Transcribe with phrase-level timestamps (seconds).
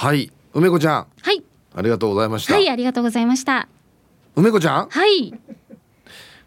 [0.00, 0.30] はい。
[0.54, 1.06] 梅子ちゃん。
[1.22, 1.42] はい。
[1.74, 3.66] ありがとうございました、はいありがとうございました。
[4.36, 4.88] 梅子ちゃん？
[4.88, 5.34] はい。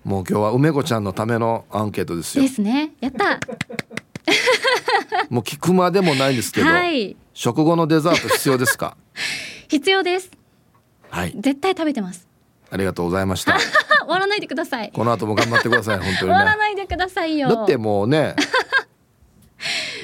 [0.05, 2.44] もう今日は梅子ちゃんのためのアンケートですよ。
[2.46, 2.94] ですね。
[3.02, 3.42] やった。
[5.29, 7.18] もう聞くまでもないんですけど、はい。
[7.34, 8.96] 食後のデザート必要ですか？
[9.68, 10.31] 必要です。
[11.10, 11.33] はい。
[11.36, 12.26] 絶対食べてます。
[12.70, 13.56] ありがとうございました。
[13.56, 13.60] あ
[13.99, 14.92] 終わらないでください。
[14.94, 17.49] この後も頑張ってください本当終わらにねないでくださいよ。
[17.54, 18.34] だってもうね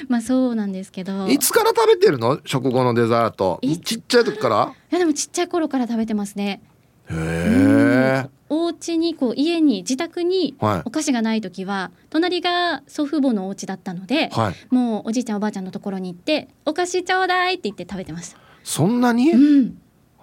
[0.08, 1.28] まあそうなんですけど。
[1.28, 2.40] いつから食べてるの？
[2.46, 3.60] 食後のデザート。
[3.62, 4.74] いちっちゃい時から？
[4.92, 6.62] いやでもちっちゃい頃から食べてますね。
[7.10, 8.30] へえ。
[8.50, 10.82] お家にこう家に自宅にはい。
[10.86, 14.56] お菓子がない時は隣が祖父母のお家だったので、はい。
[14.74, 18.38] もうおじいちゃんおばあちゃんのところに行ってお菓子ちょうだいって言って食べてました。
[18.64, 19.30] そんなに？
[19.30, 19.78] へうん。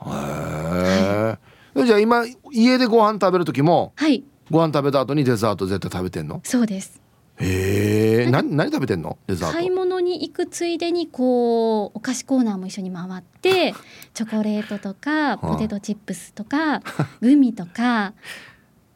[0.06, 1.39] え。
[1.84, 4.25] じゃあ今家でご飯食べる時もはい。
[4.51, 6.41] ご飯食べた後にデザート絶対食べてんの？
[6.45, 7.03] そうです
[7.38, 9.19] へえ何何食べてんの？
[9.27, 9.55] デザート。
[9.55, 13.75] 買い物に行くついでにこうお菓子コーナーも一緒に回って
[14.15, 16.81] チョコレートとかポテトチップスとか
[17.20, 18.12] グミとか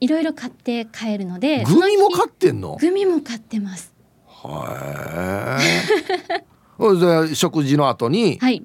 [0.01, 2.77] いろいろ買って帰るのでグミも買ってんの？
[2.79, 3.93] 日グミも買ってます。
[4.45, 5.59] へえ
[6.99, 8.65] じゃあ食事の後にはい。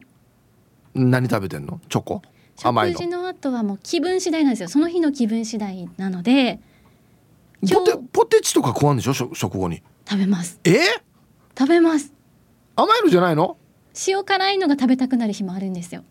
[0.94, 1.80] 何食べてんの？
[1.90, 2.22] チョコ？
[2.64, 4.70] 甘い食の事の後はもう気分次第なんですよ。
[4.70, 6.62] その日の気分次第なので今
[7.72, 9.14] ポテ日ポテチとか食わんでしょ？
[9.14, 9.82] 食食後に。
[10.08, 10.60] 食べます。
[10.64, 10.80] え？
[11.58, 12.12] 食べます。
[12.76, 13.58] 甘いのじゃないの？
[14.08, 16.04] 塩辛いのが食べたくなる日もあるんですよ。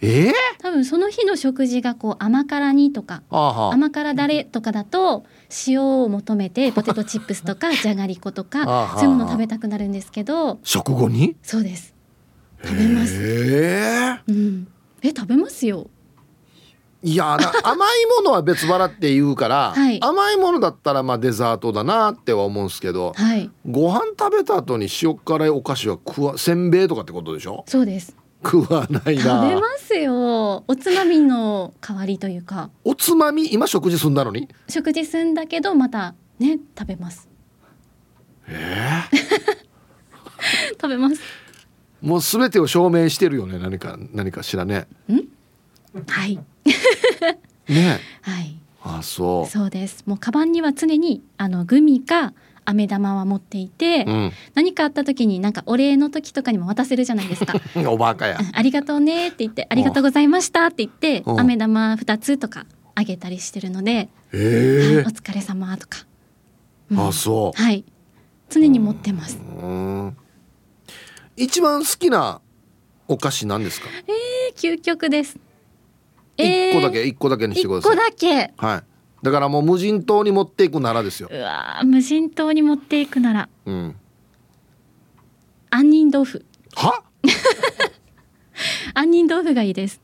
[0.00, 0.32] え？
[0.58, 5.24] 多分その日の食事がこう甘辛煮とか甘辛だれとかだと
[5.66, 10.58] 塩を求めて ポテトチップスとかじゃがりことかそういうもの食べたくなるんですけど。
[10.62, 11.36] 食後に？
[11.42, 11.94] そうです。
[12.62, 13.14] 食べます。
[13.20, 14.68] えうん。
[15.02, 15.88] え食べますよ
[17.06, 20.02] いやな甘いものは別腹って言うから、はい。
[20.02, 23.50] 甘いものだったらまあデザートだなっては思うんですけどはい。
[23.68, 27.62] ご飯食べた後に塩辛いお菓子は食わせんべいとかってことでしょ？
[27.68, 28.16] そうです。
[28.42, 30.64] 食わない食べなますよ。
[30.66, 32.70] おつまみの代わりというか。
[32.84, 33.52] おつまみ？
[33.52, 34.48] 今食事済んだのに？
[34.68, 37.28] 食事済んだけどまたね食べます。
[38.48, 39.02] え
[40.80, 41.20] 食べます。
[42.02, 44.86] ー、もう全てを証明してるよね何か何かしらね。
[46.08, 46.38] はい
[47.68, 47.98] ね。
[48.22, 48.56] はい。
[48.82, 49.50] あそう。
[49.50, 50.04] そうです。
[50.06, 52.32] もうカバンには常にあのグミか
[52.66, 54.32] 飴玉は持っていて、うん。
[54.54, 57.54] 何かあった時になんかお礼の時とかにも渡せるじゃないですか。
[57.88, 58.38] おバカや。
[58.52, 61.40] ありがとうねって言ってありがとうございましたって言ってうん。
[61.40, 66.06] 飴玉二つとかあげたりしてるので、はいえお疲れ様とか、
[66.90, 66.98] うん。
[66.98, 67.62] ー、あそう。
[67.62, 67.84] はい。
[68.50, 69.38] 常に持ってます。
[69.62, 70.16] うん。
[71.36, 72.40] 一番好きな
[73.08, 73.88] お菓子なんですか？
[74.06, 75.36] えー究極です
[76.36, 77.96] 一個だけ一個だけにして一ください。
[77.96, 78.52] 個だけ。
[78.56, 78.82] はい。
[79.24, 81.28] だからもう無人島に持っていくならですよ。
[81.32, 83.48] うわー無人島に持っていくなら。
[83.66, 83.96] うん。
[85.70, 86.44] 杏仁豆腐。
[86.76, 87.02] は？
[88.94, 90.00] 杏仁豆腐がいいです。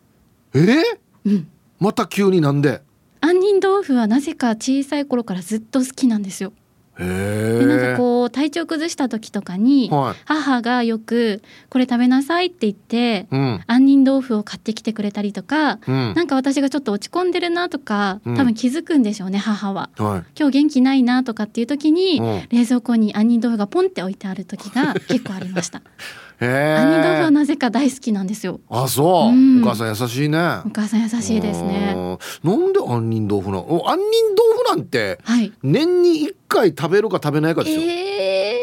[0.55, 0.83] えー、
[1.27, 1.49] うん。
[1.79, 2.83] また急になんで？
[3.21, 6.53] 杏仁豆腐はなぜか小さい頃からずっと好きなんですよ。
[6.53, 6.60] へ
[7.01, 10.23] でなんかえこう体調崩した時とかにはい。
[10.27, 13.61] 母がよくこれ食べなさいって言ってうん。
[13.67, 16.15] 杏仁豆腐を買ってきてくれたりとかうん。
[16.15, 18.37] なんか私がちょっと落ち込んでるなとかうん。
[18.37, 19.91] 多分気づくんでしょうね母は。
[19.99, 20.25] はい。
[20.39, 22.49] 今日元気ないなとかっていう時にうん。
[22.51, 25.83] 冷蔵庫に杏仁豆腐がポンって置いてある時が結構ありました
[26.41, 28.61] へ杏仁豆腐はえなぜか大好きなんですよ。
[28.69, 29.63] あそう、うん。
[29.63, 30.39] お母さん優しいね。
[30.65, 31.93] お母さん優しいですね。
[31.97, 33.67] うんなんで杏仁豆腐なの？
[33.73, 35.53] お杏仁豆腐なんてはい。
[35.63, 38.57] 年に一回食べるか食べないかですよ、え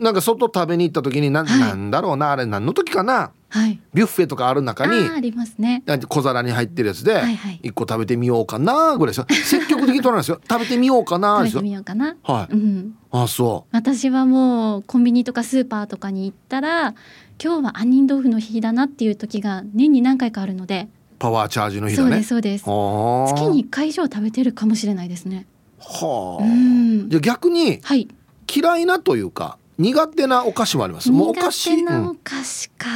[0.00, 1.60] ー、なんか外食べに行った時にな,、はい。
[1.60, 3.32] なんだろうなあれ何の時かな？
[3.48, 3.80] はい。
[3.94, 5.82] ビュッフェとかある中にありますね。
[6.08, 7.22] 小皿に入ってるやつで
[7.62, 9.26] 一個食べてみようかなぐらいですよ。
[9.44, 10.40] 積極的に取らないですよ。
[10.48, 12.16] 食べてみようかな食べてみようかな。
[12.22, 12.54] はい。
[12.54, 12.94] うん。
[13.12, 16.94] あそ私はもうコンビニとかスーパーとかに行ったら
[17.42, 22.68] 今日は杏仁豆腐の日だなっていう時が年に何回かあるので、うパワーチャージの日そうでだねすそうです。
[22.68, 23.34] はあ。
[23.34, 25.46] 月に1回以上食べてるかもしれないですね。
[25.78, 27.08] はあ、うん。
[27.08, 28.08] じゃあ逆にはい。
[28.54, 31.10] 嫌いなというか苦手なお菓子もあります。
[31.10, 31.70] もうお菓子。
[31.70, 32.86] 苦手なおうん菓子か、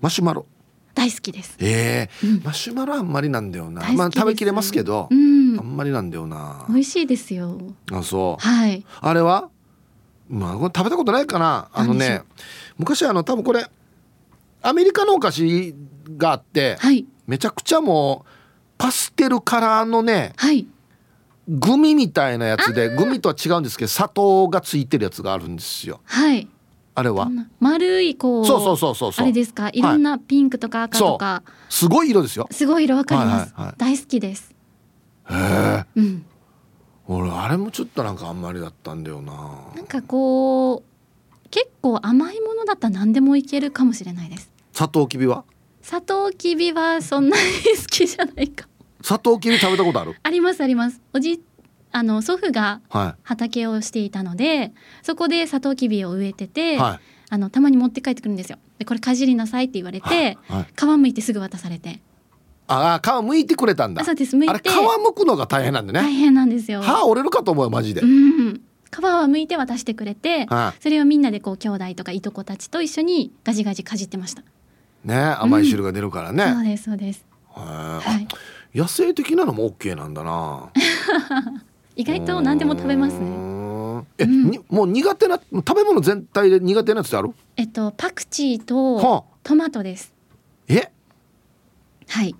[0.00, 0.46] マシュマロ。
[0.94, 1.56] 大好きです。
[1.60, 2.26] ええ。
[2.26, 2.42] うん。
[2.42, 3.82] マシュマロあんまりなんだよな。
[3.92, 5.58] まあ食べきれますけど、うん。
[5.58, 6.66] あんまりなんだよな。
[6.68, 7.58] 美味しいですよ。
[7.92, 8.44] あそう。
[8.44, 8.84] はい。
[9.00, 9.48] あれは？
[10.28, 11.68] まあ食べたことないかな。
[11.72, 12.22] あのね
[12.76, 13.66] 昔あの多分これ
[14.60, 15.74] アメリカのお菓子
[16.16, 17.06] があってはい。
[17.26, 18.30] めちゃくちゃもう
[18.76, 20.66] パステルカラーのねはい。
[21.48, 26.00] グミみたいなやつでグミとは違うんですけど砂糖がついてるやつがあるんですよ。
[26.04, 26.46] はい
[26.98, 27.30] あれは？
[27.60, 29.24] 丸いこうそうそうそうそうそう。
[29.24, 29.68] あれですか？
[29.72, 29.80] い。
[29.80, 32.48] ろんなピンクとか赤とか、すごい色ですよ。
[32.50, 33.74] すごい色わかります、はいはいはい。
[33.78, 34.52] 大好きです。
[35.30, 35.84] へえ。
[35.94, 36.24] うん。
[37.06, 39.32] 俺あれもちょっとなんかあんまりだったんだよな。
[39.76, 44.50] なんかこう結構甘いものだったら何でもいけるかもしれないです。
[44.72, 45.44] サトウキビは？
[45.80, 47.42] サトウキビはそんなに
[47.80, 48.68] 好きじゃないか
[49.00, 50.16] サトウキビ食べたことある？
[50.22, 51.00] ありますあります。
[51.14, 51.40] おじ
[51.92, 57.00] あの祖父がは畑をしていたのでそこでサトウキビを植えてて、いはい。
[57.30, 58.58] あのたまに持って帰ってくるんですよ。
[58.78, 60.66] でこれかじりなさいって言われてはい。
[60.74, 62.00] 皮むいてすぐ渡されて。
[62.66, 64.02] ああ皮むいてくれたんだ。
[64.02, 64.36] あそうです。
[64.36, 64.50] 剥いて。
[64.50, 64.64] あれ皮
[65.02, 66.00] むくのが大変なんでね。
[66.00, 66.82] 大変なんですよ。
[66.82, 68.60] 歯折れるかと思うよマジで、うん。
[68.90, 70.82] 皮は剥いて渡してくれてはい。
[70.82, 74.42] それをみんなでこう兄弟とかいとこたちと一緒にガジガジかじってました、
[75.04, 77.26] ね甘い汁が出るからね、そうですそうです。
[77.54, 78.28] はい。
[78.78, 80.70] 野生的なのも OK なんだな
[81.98, 84.06] 意外と何でも食べますうね。
[84.18, 84.50] え、うん。
[84.50, 87.30] にもう苦手な食べ物全体で苦手なやつある？
[87.56, 89.24] えっとパクチーとはあ。
[89.42, 90.14] トマトです。
[90.68, 90.92] え？
[92.06, 92.36] はい。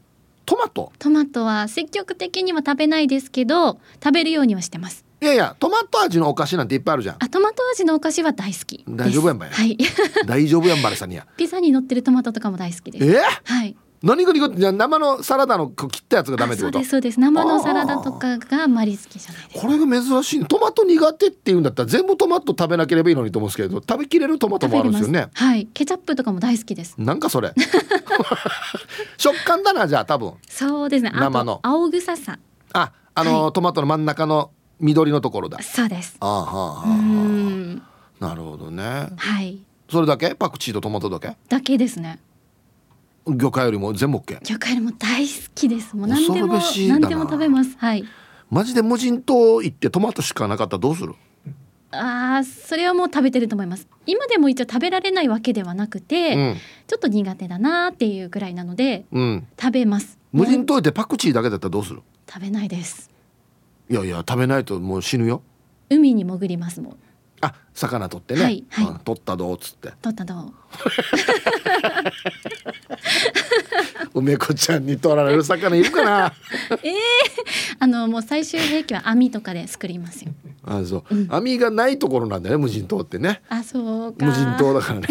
[0.46, 0.92] トマト？
[1.00, 5.04] トマトは積極的には食べないですけど食べるようにはしてます。
[5.20, 7.16] いやいやトマト味のお菓子なんていっぱいあるじゃん。
[7.18, 8.84] あトマト味のお菓子は大好き。
[8.88, 9.76] 大丈夫やんばいはい。
[10.24, 11.26] 大丈夫やんばれさんにや。
[11.36, 13.04] ピザに乗ってるトマトとかも大好きです。
[13.04, 13.20] え？
[13.44, 14.56] はい何が苦手？
[14.56, 16.78] じゃあ生のサラダの切ったやつがダメってこと？
[16.78, 17.20] あそうですそうです。
[17.20, 25.28] 生のサラダとかがあまり好きじゃないこれが珍しいトマト苦手っていうんだったら全部トマト食べなければいいのにと思うんですけど食べきれるトマトもあるんですよね。
[25.34, 25.66] はい。
[25.66, 26.94] ケチャップとかも大好きです。
[26.98, 27.52] なんかそれ。
[29.18, 30.34] 食感だなじゃあ多分。
[30.48, 31.10] そうですね。
[31.14, 31.56] あ生の。
[31.56, 32.38] と青臭さ。
[32.72, 34.50] ああの、はトマトの真ん中の
[34.80, 35.60] 緑のところだ。
[35.62, 36.16] そうです。
[36.20, 37.82] ああはあはうあん。
[38.20, 39.08] なるほどね。
[39.16, 39.58] はい。
[39.90, 40.34] それだけ？
[40.34, 41.36] パクチーとトマトだけ？
[41.48, 42.20] だけですね
[43.36, 45.96] 魚介よりも全部 OK 魚介も大好きです。
[45.96, 46.58] もう何でも
[46.88, 47.76] 何でも食べます。
[47.76, 48.04] はい。
[48.50, 51.14] マジで無人島行ってトマトしかなかったらどうする？
[51.90, 53.88] あーそれはもう食べてると思います。
[54.06, 56.56] 今でも一応食べられないわけではなくて、うん。
[56.86, 59.46] ちょっと苦手だなっていうぐらいなのでうん。
[59.60, 60.18] 食べます。
[60.32, 62.02] 無人島行ってパクチーだけだったらどうする？
[62.28, 63.10] 食べないです。
[63.90, 65.42] いやいや食べないともう死ぬよ。
[65.90, 66.96] 海に潜りますもん
[67.40, 68.86] あ魚取ってね、はいはい。
[68.86, 69.92] うん取ったどうっつって。
[70.02, 70.52] 取ったどう。
[74.18, 76.32] 梅子ちゃんに取られる魚いるかな？
[77.78, 80.32] あのもう最終兵器は網とかで作りますよ。
[80.66, 81.28] あそう、うん。
[81.30, 83.42] 網がないところなんだよね無人島ってね。
[83.48, 84.26] あそうか。
[84.26, 85.06] 無人島だからね。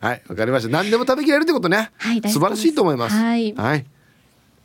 [0.00, 0.68] はいわかりました。
[0.68, 3.16] 何でも食べきれるってことね、はい素晴らしいと思います。
[3.16, 3.54] はい。
[3.54, 3.86] はい、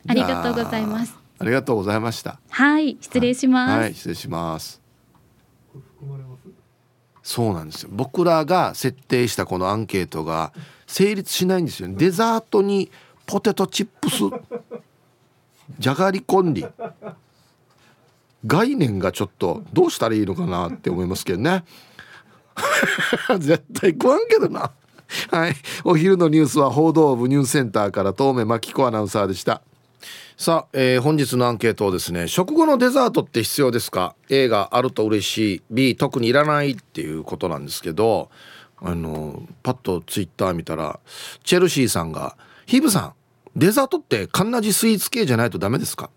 [0.08, 1.14] ありがとうございます。
[1.16, 2.38] あありがとうございました。
[2.50, 4.81] はい失礼します、はい失礼します
[7.22, 7.90] そうなんですよ。
[7.92, 10.52] 僕らが設定したこのアンケートが
[10.86, 11.94] 成立しないんですよね。
[11.96, 12.90] デザートに
[13.26, 14.24] ポテトチップス
[15.78, 16.66] じゃがりこんり。
[18.44, 21.64] 概念がちょっとどうしたらいいのかなって思いますけどね。
[23.38, 24.72] 絶対食わんけどな。
[25.30, 25.54] はい。
[25.84, 29.62] お昼のニュースは報道部ニュースセンターから遠目真紀子アナウンサーでした。
[30.42, 35.62] さあ、えー本日のアンケートをですね食後のデザートって必要ですか？A があると嬉しい。
[35.70, 38.28] B 特にいらないっていうことなんですけど
[38.80, 40.98] あのパッとツイッター見たら
[41.44, 42.36] チェルシーさんが
[42.66, 43.12] 「ヒブさん
[43.54, 46.10] デザートってカンナジスイーツ系じゃないとダメですか?」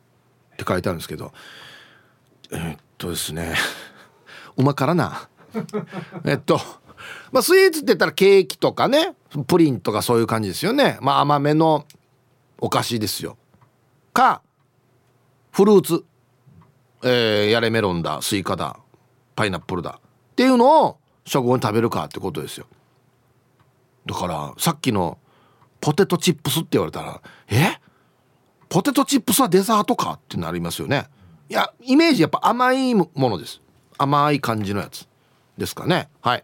[0.54, 1.32] って書いてあるんですけど
[2.50, 3.54] えーっとですね
[4.58, 5.30] うまからな。
[6.26, 6.60] えっと
[7.32, 9.14] まあスイーツって言ったらケーキとかね
[9.46, 10.98] プリンとかそういう感じですよね。
[11.00, 11.86] まあ甘めの
[12.58, 13.38] お菓子ですよ。
[14.16, 14.42] か
[15.52, 16.06] フルーツ、
[17.04, 18.80] えーやれメロンだスイカだ
[19.36, 22.66] パイナップルだっていうのを食後に食べるかってことですよ。
[24.06, 25.18] だからさっきの
[25.82, 27.80] ポテトチップスって言われたらえ？
[28.70, 30.14] ポテトチップスはデザートか？
[30.14, 31.08] ってなりますよね。
[31.50, 33.62] いやイメージやっぱ甘いものです。
[33.98, 35.08] 甘い感じのやつ。
[35.58, 36.10] ですかね。
[36.22, 36.44] はい。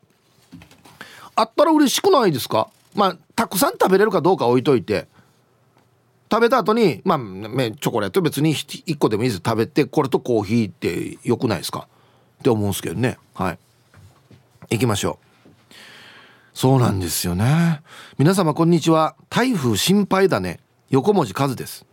[1.36, 2.69] あったら嬉しくないですか？
[2.96, 5.07] まあたくさん食べれるかどうか置いといて。
[6.31, 9.41] 食べた後にまあチョコレート別に1個でもいいです。
[9.45, 11.88] 食べてこれとコーヒーってよくないですか？
[12.39, 13.17] って思うんですけどね。
[13.33, 13.59] はい。
[14.69, 15.25] 行きましょう。
[16.53, 17.81] そうなんですよね。
[18.17, 19.15] 皆様こんにちは。
[19.29, 20.59] 台風心配だね。
[20.89, 21.85] 横文字和です。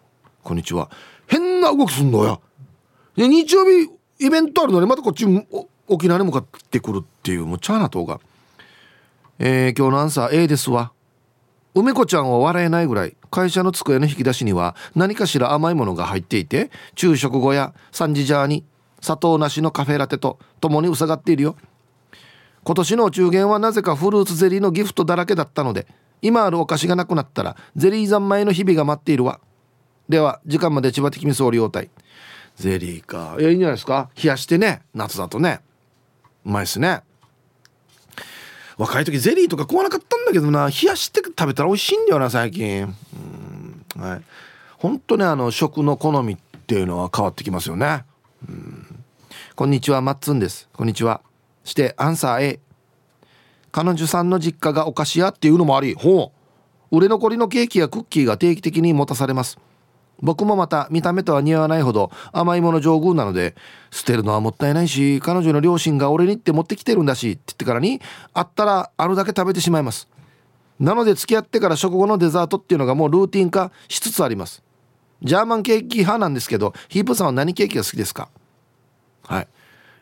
[0.44, 0.88] こんにちは。
[1.26, 2.40] 変な動きすんのよ
[3.16, 3.90] で日曜日
[4.20, 5.26] イベントあるのにまたこっち
[5.88, 8.20] 沖縄に向かってくるっていうもうチャーなとが。
[9.40, 10.92] えー今日のアンサー A ですわ。
[11.78, 18.64] 梅子ちゃんは笑えないぐらい会社の机の引き出しには何かしら甘いものが入っていて昼食後や3時ジジャーに
[19.00, 21.56] 砂糖なしのカフェラテと共に塞がっているよ。
[22.64, 25.86] 今年のお中元はなぜかフルーツゼリーのギフトだらけだったので
[26.20, 29.38] 今あるお菓子がなくなったらゼリー三昧の日々が待っているわ。
[30.08, 31.90] では時間まで千葉的味噌両体
[32.56, 33.36] ゼリーか。
[33.38, 34.10] いやいいんじゃないですか。
[34.20, 34.82] 冷やしてね。
[34.94, 35.60] 夏だとね。
[36.44, 37.02] うまいっすね。
[38.78, 40.68] 若い時ゼリーとか食わなかったんだけどな。
[40.68, 42.94] 冷やして食べたら美味しいんだよな最近。
[43.96, 44.00] うん。
[44.00, 44.22] はい。
[44.78, 48.04] 本当ねあの食の好みっていうのは変わってきますよね。
[48.48, 49.04] うん。
[49.56, 50.68] こんにちはマッツンです。
[50.72, 51.22] こんにちは。
[51.64, 52.60] してアンサー A
[53.72, 56.32] 彼女さんの実家がお菓子屋っていうのもありほ
[56.90, 56.96] う。
[56.96, 59.58] 売れ残りのケーキやクッキーが定期的に持たされます。
[60.20, 63.54] 僕もまた見た目とは似合わないほど甘いもの上宮なので
[63.90, 68.00] 捨てるのはもったいないし彼女の両親が俺にって持ってきてるんだしって言ってからに
[68.34, 70.08] あったらあるだけ食べてしまいます。
[70.80, 74.62] なので付き合ってから食後のデザートっていうのがもうルーティン化しつつあります。
[75.22, 78.28] ジャーマンケーキ派なんですけどヒープさんは何ケーキが好きですか？
[79.24, 79.48] はい。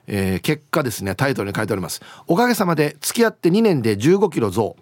[0.09, 2.01] えー、結果ですねタイトルに書いております。
[2.27, 4.77] おかげさまで付き合って2年で1 5キロ増。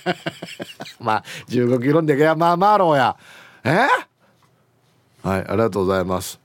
[1.00, 3.16] まあ1 5キロでいやまあまあろうや。
[3.64, 3.70] え？
[3.70, 3.86] ー、
[5.26, 6.38] はいありがとうございます。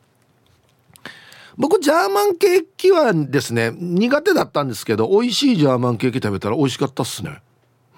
[1.55, 7.43] 僕ジャーマンケーキはですね苦手だったんですけど美味しいジャーマンケーキ食べたら美味しかったっすね。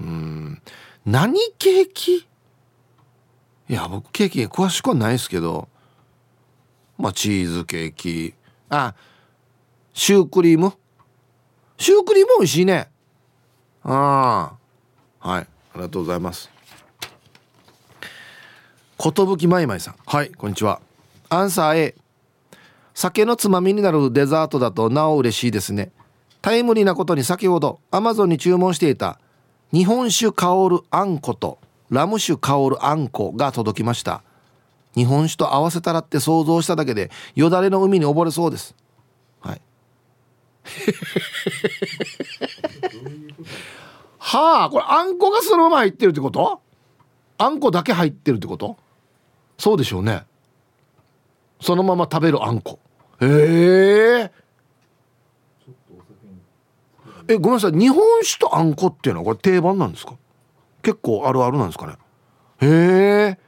[0.02, 0.62] うん。
[1.06, 2.18] 何ケーキ？
[2.18, 2.25] い
[3.70, 5.70] や僕ケーキ詳しくはないですけど
[6.98, 8.34] まあチーズケーキ。
[8.70, 8.94] あ
[9.94, 10.74] シュークリーム？
[11.78, 12.90] シュークリーム美味しいね。
[13.84, 14.58] あ
[15.22, 16.52] あはいありがとうございます。
[18.98, 19.96] 寿まいまいさん。
[20.06, 20.80] はいこんにちは。
[21.30, 21.96] アンサー A
[22.94, 25.92] 酒のつまみになるデザートだとなお嬉しいですね。
[26.42, 29.20] タイムリーなことに先ほどアマゾンに注文していた
[29.72, 31.58] 日本酒香るあんこと
[31.90, 34.22] ラム酒香るあんこが届きました。
[34.96, 38.76] 日本酒と合わせたらって想像しただけでよだれの海に溺れそうです。
[39.42, 39.62] はい。
[44.20, 46.62] はあこれあんこがそのまま入ってるってこと？
[47.40, 48.78] あんこだけ入ってるってこと？
[49.58, 50.26] そうでしょうね。
[51.62, 52.80] そのまま食べるあんこ。
[53.22, 54.32] へえ。
[57.28, 57.72] えごめんなさい。
[57.72, 60.16] 日本酒とあんこっていうのはこれ定番なんですか？
[60.82, 61.94] 結構あるあるなんですかね？
[62.60, 62.68] へ
[63.30, 63.40] え。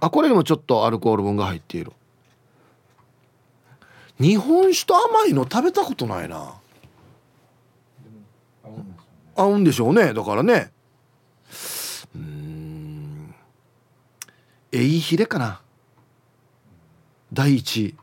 [0.00, 1.92] あこれにもちょっとアルコール分が入っている。
[4.20, 6.54] 日本酒と甘いの食べたことないな。
[9.34, 10.14] 合うんでしょうね。
[10.14, 10.70] だからね
[12.14, 13.34] うん
[14.72, 15.60] えいひれかな？
[17.32, 17.76] 第一。
[17.88, 17.96] 位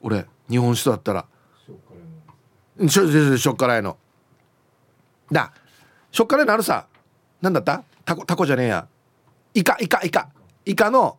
[0.00, 1.26] 俺日本酒だったら。
[2.88, 3.96] しょしょっからいの。
[5.30, 5.52] だ。
[6.10, 6.86] しょっからいのあるさ
[7.40, 7.84] なんだった？
[8.04, 8.88] タコタコじゃねえや。
[9.54, 10.28] イカイカイカ。
[10.64, 11.18] イカの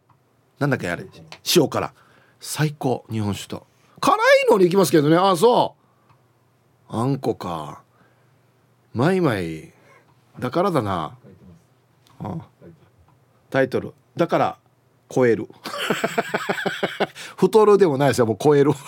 [0.60, 1.06] なんだっけあれ？
[1.56, 1.94] 塩辛。
[2.42, 3.66] 最高日本酒と。
[4.02, 4.20] 辛い
[4.52, 5.16] のに行きますけどね。
[5.16, 5.76] ああそ
[6.90, 6.96] う。
[6.96, 7.82] あんこか。
[8.94, 9.72] マイマイ。
[10.40, 11.18] だからだな。
[12.20, 12.38] あ。
[13.50, 13.94] タイトル。
[14.18, 14.58] だから
[15.10, 15.48] 超える。
[17.38, 18.72] 太るでもないですよもう超える。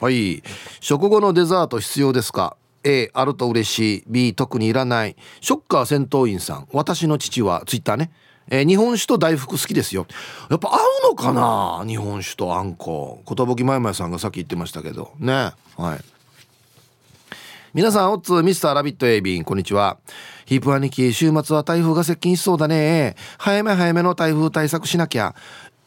[0.00, 0.42] はい。
[0.80, 4.04] 食後のデザート必要ですか？A あると嬉しい。
[4.06, 5.16] B 特にいらない。
[5.40, 6.68] ショッカー戦闘員さん。
[6.72, 8.10] 私の父はツイッターね。
[8.48, 10.06] えー、日本酒と大福好きですよ。
[10.50, 11.84] やっぱ合うのかな？
[11.86, 13.22] 日本酒とあんこ。
[13.26, 15.12] 寿まいまいさんがさっき言ってましたけど。
[15.18, 15.52] ね。
[15.76, 16.16] はい。
[17.76, 19.98] 皆さんオッツミスターラビットエイビンこんにちは
[20.46, 23.16] ヒープ兄貴週末は台風が接近しそうだね。
[23.36, 25.34] 早め早めの台風対策しなきゃ。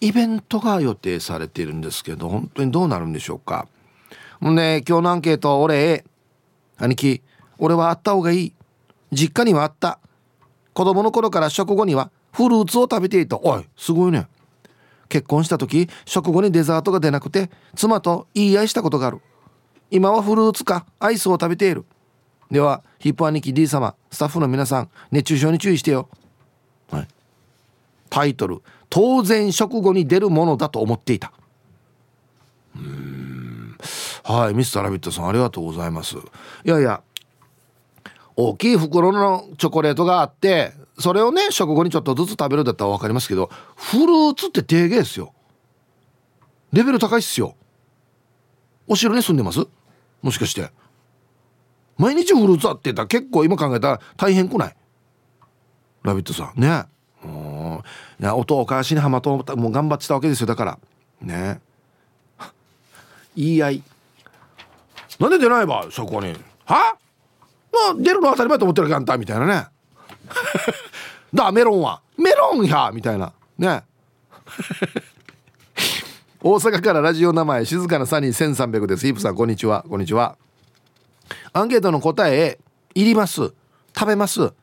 [0.01, 3.69] イベントが予定されているんですけど本当にどうなるんでしょうか。
[4.41, 6.03] もうね今日のアンケート俺。
[6.77, 7.21] 兄貴
[7.57, 8.53] 俺はあった方がいい。
[9.13, 9.97] 実家にはあった。
[10.73, 13.39] 子供の頃から食後にはフルーツを食べていた。
[13.39, 14.27] おいすごいね。
[15.07, 19.21] 結婚した時食後にデザートが出なくて妻と言い合いしたことがある。
[19.89, 21.85] 今はフルーツかアイスを食べている。
[22.51, 26.09] ではヒップ兄貴 D 様スタッフの皆さん熱中症に注意してよ、
[26.91, 27.07] はい、
[28.09, 31.31] タイトル「当然食後に出るものだと思っていた」
[32.75, 33.77] うん。
[34.23, 36.15] はいミスターラビットさんありがとうございます。
[36.15, 36.19] い
[36.65, 37.01] やいや
[38.35, 45.33] 大きい袋のチョコレートがあってそれをね食後にちょっとずつ食べるだったら分かりますけどフルーツって低減ですよ。
[46.73, 47.55] レベル高いっすよ。
[48.87, 49.67] お城に住んでます？
[50.21, 50.71] もしかして。
[51.99, 53.03] 毎日フルーツあってた。
[53.03, 54.75] ら結構今考えたら大変くない？
[56.03, 56.59] ラビットさん。
[56.59, 56.85] ね。
[57.21, 57.83] も
[58.19, 60.47] ういや音を返しにはまともう頑張ってたわけですよ。
[60.47, 60.79] だから。
[61.21, 61.59] ね。
[63.35, 63.83] 言い合い。
[65.19, 66.33] なんで出ないばそこに。
[66.65, 66.95] は？
[67.71, 69.67] まあ出るの当たり前と思ってるかんたみたいなね。
[71.35, 72.01] だメロンは。
[72.17, 72.91] メロンや！
[72.93, 73.33] みたいな。
[73.57, 73.83] ね。
[76.41, 79.05] 大阪からラジオ名前静かなサニー1300です。
[79.05, 79.83] イープさんこんにちは。
[79.89, 80.37] こんにちは。
[81.53, 82.59] アンケートの答え
[82.95, 83.53] いります。
[83.95, 84.53] 食べます。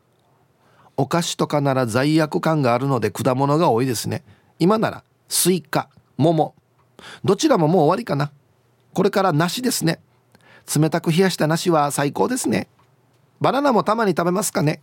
[0.97, 4.25] お菓子とかなら罪悪感があるので果物が多いですね。
[4.59, 6.55] 今ならスイカ桃。
[7.25, 8.33] どちらももう終わりかな。
[8.95, 10.01] これから梨ですね。
[10.75, 12.69] 冷たく冷やした梨は最高ですね。
[13.41, 14.81] バナナもたまに食べますかね。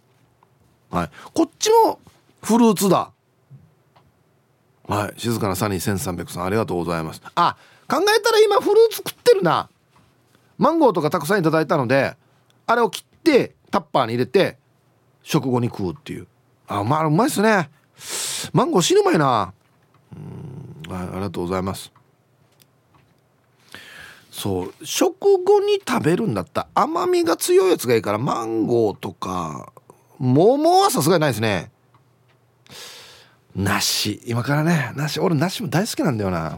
[0.91, 1.09] はい。
[1.33, 1.99] こっちも
[2.43, 3.11] フルーツだ。
[4.87, 5.19] はい。
[5.19, 7.21] 静かなサニー1300さんありがとうございます。
[7.35, 7.57] あ
[7.87, 9.69] 考えたら今フルーツ食ってるな。
[10.57, 12.15] マンゴーとかたくさんいただいたので
[12.65, 14.57] あれを切ってタッパーに入れて
[15.23, 16.27] 食後に食うっていう。
[16.67, 17.69] あまあうまいっすね。
[18.53, 19.53] マンゴー死ぬまいな。
[20.15, 21.91] うんありがとうございます。
[24.31, 29.71] そう食後に食べるんだったら甘みが強いやつがいいからマンゴーとか
[30.17, 31.71] 桃はさすがにないですね。
[33.55, 34.21] 梨。
[34.25, 35.19] 今からね梨。
[35.19, 36.57] 俺梨も大好きなんだよな。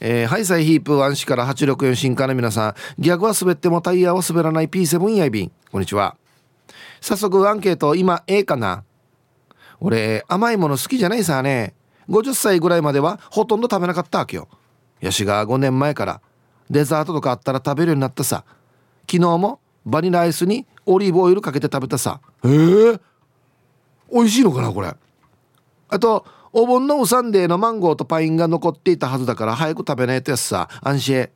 [0.00, 2.74] えー、ハイサイヒープワンシから864新刊の皆さん。
[2.98, 6.16] 逆は滑ってもタイヤは滑らない P7 やいびんこんにちは。
[7.02, 8.84] 早速アンケート今 A かな。
[9.78, 11.74] 俺甘いもの好きじゃないさね。
[12.08, 14.48] 50歳ぐらいまではほとんど食べなかったわけよ。
[15.02, 16.22] ヤシが5年前から
[16.70, 18.44] デザートとかあったら食べるようになったさ。
[19.02, 22.22] 昨日もバニラアイスにオリーブオイルかけて食べたさ。
[22.42, 23.00] へえ
[24.10, 24.94] 美味しいのかなこれ。
[25.90, 30.68] あとお盆のおサンデーのマンゴーとパインが残っていたはずだから早く食べないとやつさ。
[30.82, 31.28] 安心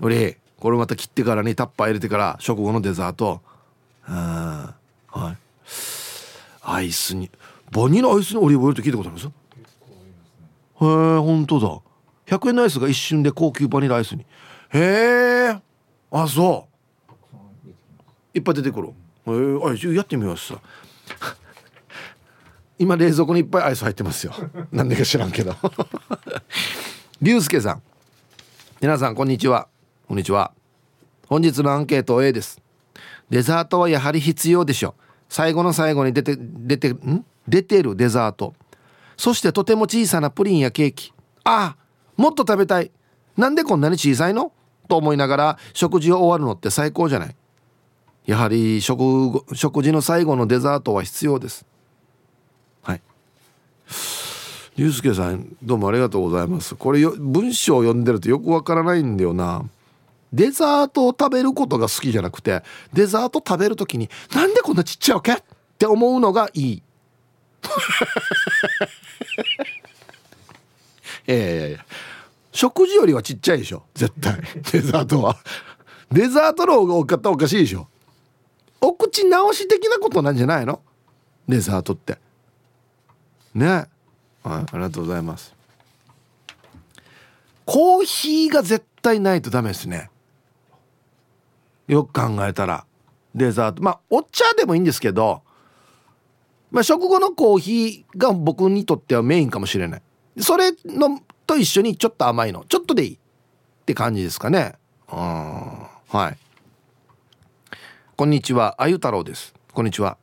[0.00, 3.40] 俺これまた切ってからにタッパー入れてから食後のデザート。
[4.06, 4.74] あ
[5.08, 5.36] はい。
[6.62, 7.30] アイスに。
[7.70, 9.26] バニラアイスにオリーブオイルって聞いたことあります？
[9.26, 9.32] ね
[10.82, 11.80] へえ本当だ。
[12.26, 14.26] 100円のアイスが一瞬で高級バニラアイスに。
[14.74, 14.78] へ
[15.52, 15.60] え
[16.10, 16.68] あそ
[18.34, 18.38] う。
[18.38, 18.88] いっぱい出てくる。
[18.88, 18.92] へ
[19.30, 20.48] えあやってみます。
[20.48, 20.60] さ
[22.78, 24.34] 今冷蔵庫にいっぱいアイス入ってますよ。
[24.70, 25.56] なんでか知らんけど。
[27.22, 27.82] 龍介さん。
[28.80, 29.68] 皆さんこんにちは。
[30.06, 30.52] こんにちは。
[31.26, 32.60] 本日のアンケート A です。
[33.30, 34.94] デザートはやはり必要でしょ
[35.28, 37.24] 最後の最後に出て出てん？
[37.48, 38.54] 出てるデザート。
[39.16, 41.14] そしてとても小さなプリンやケーキ。
[41.44, 41.76] ああ
[42.16, 42.90] もっと食べたい。
[43.38, 44.52] なんでこんなに小さいの？
[44.86, 47.36] と思いながら食事を終わるのって最高じゃない。
[48.26, 51.64] やはり食食事の最後のデザートは必要です。
[51.64, 51.75] はい
[54.76, 56.74] ゆうすけさんどうもありがとうございます。
[56.74, 59.64] これよ文章を読んでるとよくわからないんだよな。
[60.32, 62.62] デザートを食べることが好きじゃなくて
[62.92, 65.32] デザート食べる時になんでこんなちっちゃいわけ？
[65.32, 65.36] っ
[65.78, 66.82] て思うのがいい。
[71.28, 71.84] いやいやいや。
[72.52, 73.84] 食事よりはちっちゃいでしょ。
[73.94, 74.40] 絶対。
[74.72, 75.36] デザートは。
[76.10, 77.88] デザートの方が多かったおかしいでしょ。
[78.80, 80.80] お口直し的なことなんじゃないの？
[81.48, 82.18] デザートって。
[83.56, 83.66] ね。
[83.68, 83.88] はい
[84.44, 85.54] ありがとうございます。
[87.64, 90.10] コーヒーが絶対ないとダメですね。
[91.88, 92.84] よく考えたら。
[93.34, 93.82] デザート。
[93.82, 95.42] まあお茶でもいいんですけど
[96.70, 100.02] まあ食後のコーヒーが僕にとってはメインかもしれない。
[100.38, 102.64] それのと一緒にちょっと甘いの。
[102.68, 103.18] ちょっとでいいっ
[103.86, 104.74] て感じですかね。
[105.10, 106.38] うんはい。
[108.16, 108.74] こんにちは。
[108.78, 109.54] あゆ太郎です。
[109.72, 110.16] こんにちは。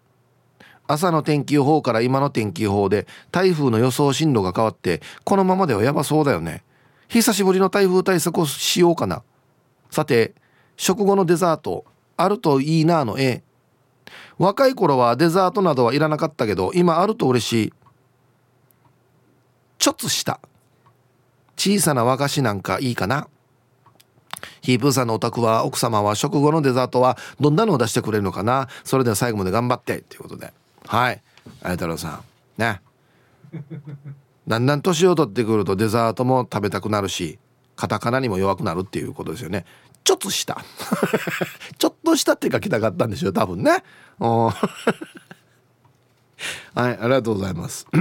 [0.87, 6.63] 朝の天気予報から今の天気予報で台風の予想進路が変わってこのままではやばそうだよね。
[7.07, 9.23] 久しぶりの台風対策をしようかな。
[9.91, 10.33] さて
[10.75, 11.85] 食後のデザート
[12.17, 13.43] あるといいなの A
[14.37, 17.73] 若い頃はデザートなどはいらなかったけど今あると嬉しい。
[19.77, 20.39] ちょっとした。
[21.55, 23.27] 小さな和菓子なんかいいかな。
[24.61, 28.67] ヒープーさんのお宅は奥様は食後のデザートはどんなのを出してくれるのかな。
[28.83, 30.01] それでは最後まで頑張って。
[30.01, 30.53] ということで。
[30.87, 31.21] はい。
[31.61, 32.21] あや太郎さ
[32.57, 32.61] ん。
[32.61, 32.81] ね。
[34.47, 37.39] だんだん年を取ってくるとデザートも食べたくなるし
[37.75, 39.65] カタカナにも弱くなるっていうことですよね。
[40.03, 40.63] ちょっとした。
[41.79, 43.83] ちょっとしたって書きたかったんでしょ多分ね。
[44.19, 44.53] は
[46.89, 47.87] いありがとうございます。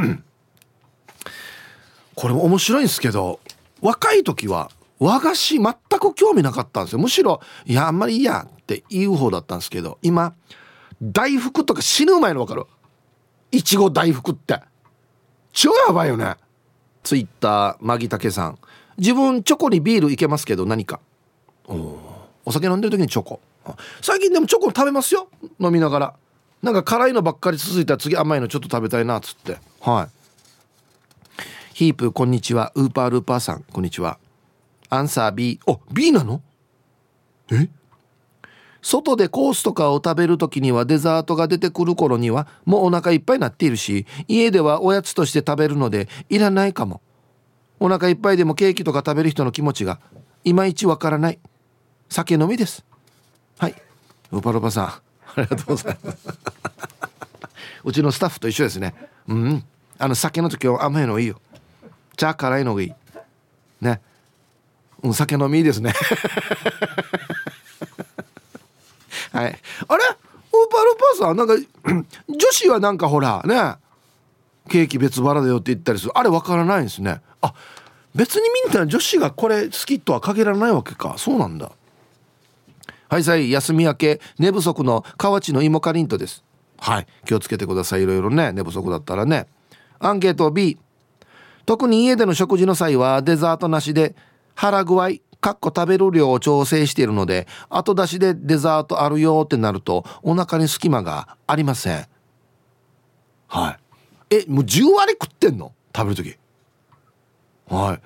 [2.14, 3.40] これも面白いんですけど
[3.81, 6.99] 若い時は和菓子全く興味なかったんですよ。
[6.99, 10.35] むしろいやあんまりいいやって言う方だったんですけど今
[11.03, 12.65] 大福とか死ぬ前の分かる。
[13.51, 14.61] いちご大福って。
[15.53, 16.37] 超やばいよね。
[17.03, 18.59] ツイッターマギタケさん。
[18.97, 21.01] 自分チョコにビールいけますけど何か。
[21.67, 21.99] お
[22.45, 23.41] お酒飲んでる時にチョコ。
[24.01, 25.29] 最近でもチョコ食べますよ。
[25.59, 26.15] 飲みながら。
[26.62, 29.59] なんか辛いのばっかり続いたら次甘いのちょっと食べたいなっつって。
[29.81, 30.09] はい。
[31.75, 32.71] ヒープこんにちは。
[32.77, 34.19] ウーパールーパーさんこんにちは。
[34.88, 36.43] アンサー B お B なの？
[37.51, 37.69] え？
[38.83, 47.01] 外でコースとかを食べる時にはデザートが出てくる頃にはもうお腹いっぱいになっているし家ではおやつとして食べるのでいらないかも。
[47.79, 49.99] お腹いっぱいでもケーキとか食べる人の気持ちが
[50.45, 51.38] いまいちわからない。
[52.09, 52.85] 酒飲みです。
[53.59, 53.75] はい。
[54.31, 54.85] ウパルパさん。
[54.87, 55.03] あ
[55.38, 56.29] りがとうございます。
[57.85, 58.95] うちのスタッフと一緒ですね。
[59.27, 59.64] うん。
[59.99, 61.40] あの酒の時は甘いのいいよ。
[62.16, 62.92] じゃあ辛いのがいい。
[63.81, 64.01] ね。
[65.03, 65.92] うん酒飲みいいですね。
[69.33, 69.59] はい。
[69.88, 70.05] あれ？
[70.53, 71.55] ウーパールパーさんなんか
[72.29, 73.77] 女子はなんかほらね。
[74.68, 76.12] ケーキ別腹だよって言ったりする。
[76.14, 77.21] あれわからないんですね。
[77.40, 77.53] あ
[78.14, 81.14] 別にみんな女子がこれ好きとは限らないわけか。
[81.16, 81.73] そうなんだ。
[83.09, 84.21] はいさい休み明け。
[84.38, 86.45] 寝不足の河内の芋かりんとです。
[86.79, 88.03] はい気をつけてください。
[88.03, 89.47] いろいろね寝不足だったらね。
[89.99, 90.79] アンケート B
[91.64, 94.14] 特に家での食事の際はデザートなしで
[94.55, 95.11] 腹具合
[95.43, 102.07] かっこ食べる量を調整しているので後出しでデザートあるよってなるとお腹に隙間がありません。
[103.49, 103.77] は
[104.31, 104.35] い。
[104.37, 105.73] えもう10割食ってんの？
[105.95, 106.39] 食べる時。
[107.69, 108.01] はい。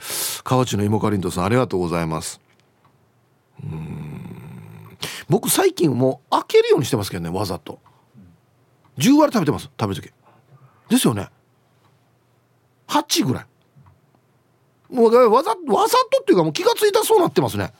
[0.44, 2.40] 河内の芋かりんとさんありがとうございます。
[3.62, 4.96] うん。
[5.28, 7.78] 僕最近もう開けるようにしてますけどねわざと。
[8.96, 10.10] 10割食べてます食べる時。
[10.88, 11.28] ですよね。
[12.88, 13.46] 8ぐらい。
[14.90, 17.72] もうわざわざとっていうかもう気が付いたそうなってますね。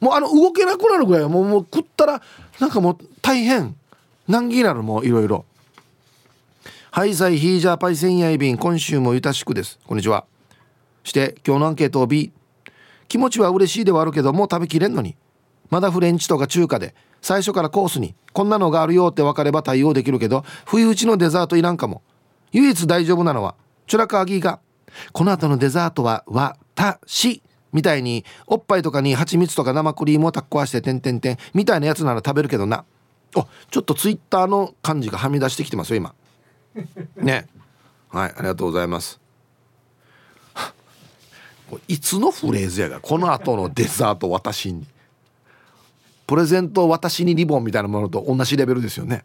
[0.00, 2.22] もうあの動けなくなるぐらいもうもう食ったら
[2.58, 3.76] なんかもう大変
[4.28, 5.44] 難儀なるもういろいろ。
[6.90, 9.78] はいさいヒージャーパイセンヤイビン今週もゆたしくです。
[9.86, 10.24] こんにちは。
[11.04, 12.32] して今日のアンケートを B
[13.08, 15.16] 気持ちは嬉しいではあるけどもう食べきれんのに。
[15.70, 16.94] まだフレンチとか中華で。
[17.22, 18.14] 最初からコースに。
[18.32, 22.02] こんなのがあるよって分かれば対応できるけど不意打ちのデザートいらんかも。
[22.52, 23.54] 唯一大丈夫なのは
[23.86, 24.60] チュラカーギーが。
[25.12, 32.84] この後のデザートは私みたいにおっぱいとかに蜂蜜とか生クリームをタッコわしててんてんてんみたいなやつなら食べるけどな。
[33.36, 36.14] おちょっとツイッターの感じがはみ出してきてますよ今。
[37.16, 37.46] ね。
[38.08, 39.20] はいありがとうございます。
[41.86, 44.86] いつのフレーズやがこの後のデザート私に。
[46.26, 49.24] プレゼント私にリボンみたいなものと同じレベルですよね。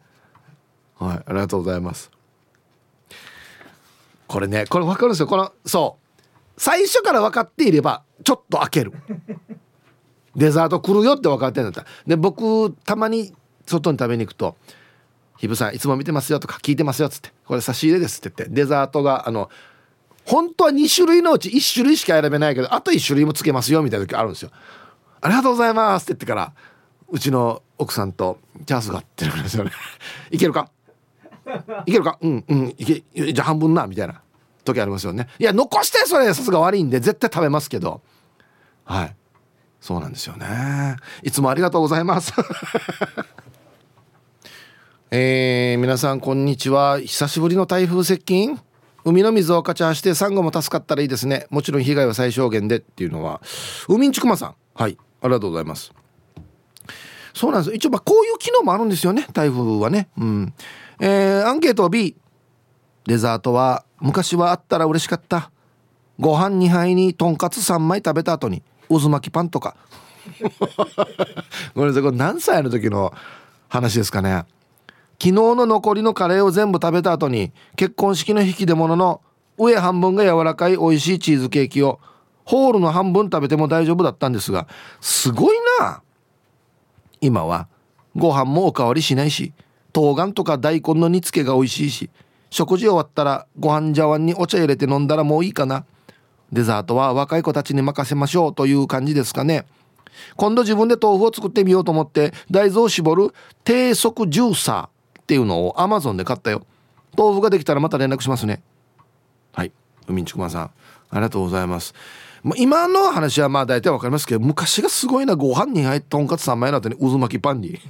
[0.97, 2.12] はいありがとうございます。
[4.27, 5.27] これねこれ分かるんですよ。
[5.27, 6.05] このそう。
[6.57, 8.93] 最初から分かっていればちょっと開ける。
[10.35, 11.88] デザート来るよって分かってんだったら。
[12.07, 13.33] で僕たまに
[13.65, 14.55] 外に食べに行くと
[15.38, 19.49] 「ひぶさんいつも見てますよ」とか「聞いてますよ」っつって「これ差し入れです」って言ってデザートがあの
[20.25, 24.51] 本当は2種類のうち1種類しか選べないけどあと1種類もつけますよみたいな時あるんですよ。
[25.21, 26.53] ありがとうございますって言ってから
[27.09, 29.71] うちの奥さんとチャンスがあってるんですよね。
[30.31, 30.69] いけるか？
[31.86, 32.17] いけるか？
[32.21, 32.75] うんうん。
[32.77, 33.03] いけ
[33.34, 34.21] じゃあ半分なみたいな。
[34.63, 35.27] 時ありますよね。
[35.38, 38.01] いや残してそれさすが悪いんで絶対食べますけど。
[38.84, 39.15] はい。
[39.79, 40.95] そうなんですよね。
[41.21, 42.34] いつもありがとうございます。
[45.12, 46.99] えー、皆さんこんにちは。
[46.99, 48.60] 久しぶりの台風接近？
[49.03, 51.45] 海の水をかちゃしてサンゴも助かったらいいですね。
[51.51, 52.77] もちろん被害は最小限で。
[52.77, 53.39] っていうのは
[53.88, 54.55] 海んちくまさん。
[54.73, 54.97] はい。
[55.21, 55.93] ありがとうございます。
[57.36, 57.75] そうなんです。
[57.75, 59.27] 一応まあこういう機能もあるんですよね。
[59.31, 60.10] 台風はね。
[60.17, 60.53] うん。
[60.99, 62.15] えー、アンケート B
[63.05, 65.51] デザートは昔はあったら嬉しかった。
[66.19, 69.75] ご飯2杯にとんかつ3枚食べた後に渦巻きパンとか。
[71.75, 73.13] ごめんなさいこれ何歳の時の
[73.67, 74.45] 話ですかね。
[75.21, 79.21] 昨日の残りのカレーを全部食べた後に結婚式の引き出物の
[79.58, 81.99] 上半分が柔らかい美味しいチーズケーキを
[82.43, 84.67] ホールの半分食べても大丈夫だったんですが
[84.99, 86.01] すごいな。
[87.21, 87.67] 今は
[88.15, 89.53] ご飯もおかわりしないし
[89.95, 92.10] 冬瓜とか大根の煮付けが美味しいし
[92.49, 95.86] 食事終わったらご飯茶碗にお茶入れて飲んだらもういいかな。
[96.51, 99.65] デザートは若い子たちに任せましょうという感じですかね。
[100.36, 106.65] 今度自分で豆腐を作ってみようと思って大豆を絞る低速ジューサーっていうのを Amazon で買ったよ。
[107.17, 108.62] 豆腐ができたらまた連絡しますね。
[109.53, 109.71] はい。
[110.08, 110.63] 海んちくまさん。
[110.63, 110.71] あ
[111.15, 111.93] りがとうございます。
[112.58, 115.36] 今の話はまあ大体わかりますけど昔がすごいな。
[115.36, 117.79] ご飯に入ってとんかつ3枚の後に渦巻きパンに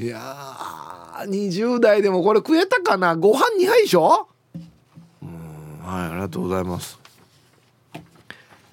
[0.00, 3.14] いやー20代でもこれ食えたかな？
[3.16, 4.28] ご飯2杯でしょ？
[5.22, 6.98] うんはいありがとうございます。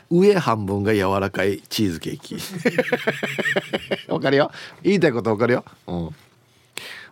[0.09, 2.37] 上半分が柔らかいチーズケーキ。
[4.09, 4.49] わかるよ。
[4.81, 6.09] 言いたいことわかるよ、うん、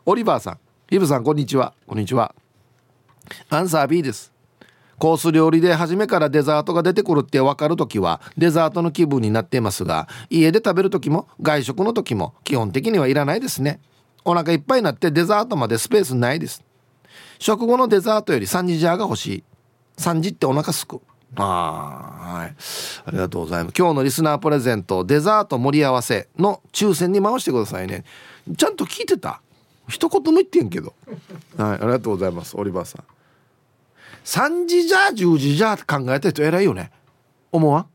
[0.05, 0.59] オリバーさん。
[0.89, 1.73] ヒブさんこんにちは。
[1.85, 2.33] こんにちは。
[3.49, 4.31] アンサー B です。
[4.97, 13.81] コース料理で初めからデザートが出てくるって分かる時はデザートの気分になっていますが家で食べる時も外食の時も基本的にはいらないですね
[14.25, 16.63] お腹いっぱいになってデザートまでスペースないです。
[17.39, 19.43] 食後のデザートより3時ジャーが欲しい。
[19.97, 20.99] 3時ってお腹すく。
[21.37, 21.43] あ
[22.23, 22.55] あはい。
[23.05, 23.73] ありがとうございます。
[23.77, 28.03] 今日のリスナープレゼントデザート盛り合わせの抽選に回してくださいね。
[28.57, 29.41] ちゃんと聞いてた？
[29.87, 30.93] 一言も言ってんけど。
[31.57, 33.03] はいありがとうございますオリバーさん。
[34.23, 36.91] 3時じゃ10時じゃ考えた人偉いよね。
[37.51, 37.87] 思わん？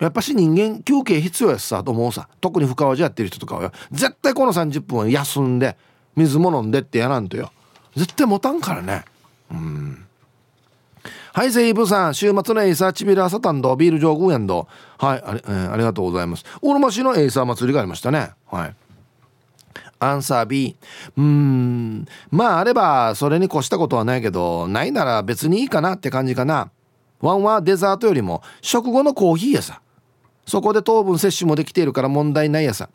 [0.00, 2.28] やっぱし人間休憩必要やしさと思うさ。
[2.40, 5.76] 特に深川じゃやってる人とかは絶対この30分は休んで
[6.16, 7.52] 水も飲んでってやらんとよ。
[7.94, 9.04] 絶対持たんからね。
[9.50, 10.06] うん。
[11.32, 12.14] はいセイブさん。
[12.14, 16.44] 週末のエイサーチビラーサタンドビール上宮やんどはいあり,、えー、ありがとうございます。
[16.62, 18.30] 大沼市のエイサー祭りがありましたね。
[18.46, 18.74] はい。
[19.98, 20.76] アンサー B
[21.16, 22.06] うーん。
[22.30, 26.70] まああればそれに越したことはないけどないなら別にいいかなって感じかな。
[27.20, 29.82] ワンはデザートよりも食後のコーヒーやさ。
[30.50, 32.90] そこで糖分摂取もできているから問題ないやさ。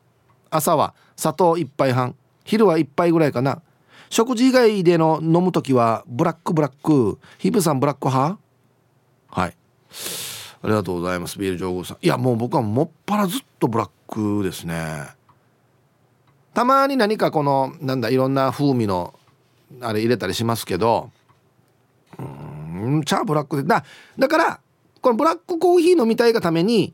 [0.49, 2.13] 朝は砂糖1杯半。
[2.43, 3.61] 昼は1杯ぐらいかな。
[4.09, 7.17] 食事以外での飲む時はブラックブラック。
[7.37, 8.37] ヒブさんブラック派？
[9.29, 9.55] はい。
[10.63, 11.39] ありがとうございます。
[11.39, 11.97] ビール上宮さん。
[12.01, 15.07] いやもう僕はもっぱらずっとブラックですね。
[16.53, 19.13] たまに何かこのなんだいろんな風味の
[19.79, 21.09] あれ入れたりしますけど。
[22.19, 23.63] うんチャーブラックで。
[23.63, 23.85] だ
[24.19, 24.59] だから
[25.01, 26.93] このブラックコーヒー飲みたいがために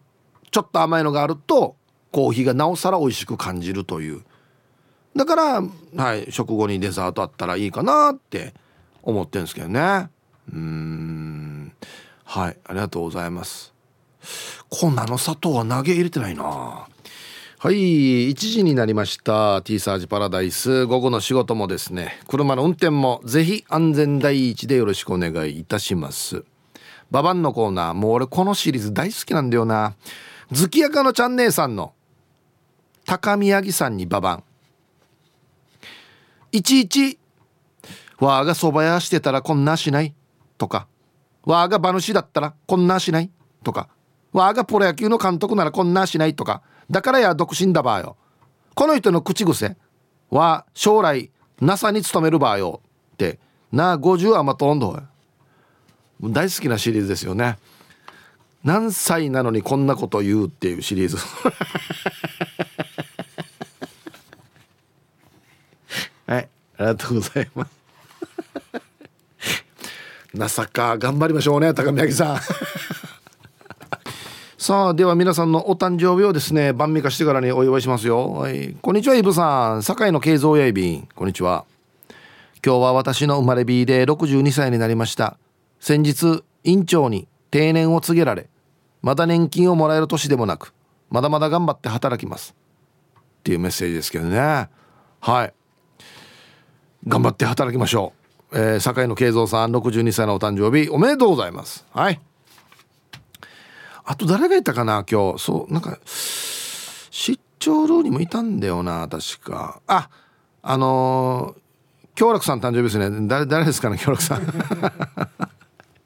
[0.52, 1.76] ちょっと甘いのがあると
[2.12, 4.22] コーヒーがなおさら美味しく感じるという。
[5.16, 8.54] だからはい食後にデザートあったらいいかなって
[9.02, 10.10] 思ってるんですけどね。
[10.52, 11.74] うん。
[12.24, 13.74] はいありがとうございます。
[14.70, 16.44] 粉の砂糖は投げ入れてないな。
[16.44, 19.62] はい1時になりました。
[19.62, 20.86] T サージパラダイス。
[20.86, 26.44] 午後の仕事もですね車の運転もぜひ安全第一でよろしくお願いいたします。
[27.12, 27.94] ババンのコーナー。
[27.94, 29.94] もう俺このシリーズ大好きなんだよな。
[30.52, 31.94] 月やかのちゃん姉さんの
[33.06, 34.44] 高宮城さんにババン。
[36.52, 37.18] いちいち
[38.20, 40.14] わーが蕎麦屋してたらこんなしない。
[40.58, 40.88] とか
[41.46, 43.32] わーが馬主だったらこんなしない。
[43.64, 43.88] とか
[44.34, 46.36] わーがプロ野球の監督ならこんなしない。
[46.36, 48.18] とかだからや独身だばよ。
[48.76, 49.78] この人の口癖
[50.30, 52.82] は将来 NASA に勤めるばよ。
[53.14, 53.40] って
[53.72, 55.02] なあ50はまとんど
[56.22, 57.58] 大好きなシリーズですよね。
[58.64, 61.18] 何歳なのにこんなこと言うっていうシリーズ。
[66.28, 66.48] はい
[66.78, 67.72] ありがとうございます。
[70.34, 72.40] まさか頑張りましょうね高宮さん。
[74.58, 78.32] さあでは皆さんのお誕生日をですね晩味化してからにお祝いしますよ。
[78.32, 79.82] はいこんにちはイブさん。
[79.82, 81.66] 堺の慶三やいびんこんにちは。
[82.64, 85.38] 今日は私の生まれ日で62歳になりました。
[85.80, 88.50] 先日院長に定年を告げられ
[89.02, 90.74] まだ年金をもらえる年でもなく
[91.12, 92.56] まだまだ頑張って働きます。
[93.42, 94.70] っていうメッセージですけどね。
[95.20, 95.54] はい。
[97.08, 98.14] 頑張って働きましょ
[98.52, 101.86] う、えー、堺の慶三さん62歳のお誕生日おめでとうございます。
[101.92, 102.20] はい。
[104.06, 105.44] あと誰がいたかな今日。
[105.44, 109.82] そうなんか出張ルーにもいたんだよな確か。
[109.88, 110.10] あ
[110.62, 111.62] あのー、
[112.16, 113.28] 京楽さん誕生日ですね。
[113.28, 114.42] 誰誰ですかね京楽さん。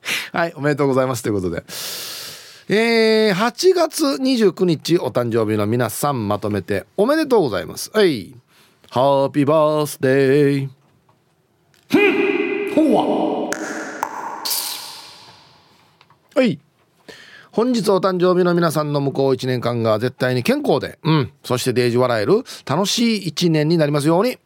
[0.34, 1.64] はいおめでとうございますということで。
[2.68, 7.92] えー、8月29日お誕生日の皆さんまとめておめでとうございます。
[7.94, 8.34] はい。
[8.90, 10.70] ハッピーバースデー
[12.74, 13.04] ほわ
[16.36, 16.44] は。
[16.44, 16.60] い。
[17.52, 24.38] 本日お誕生日の皆さんの向こう1年間が絶対に健康で、うん、そしてデージ笑える楽しい1年になりますように。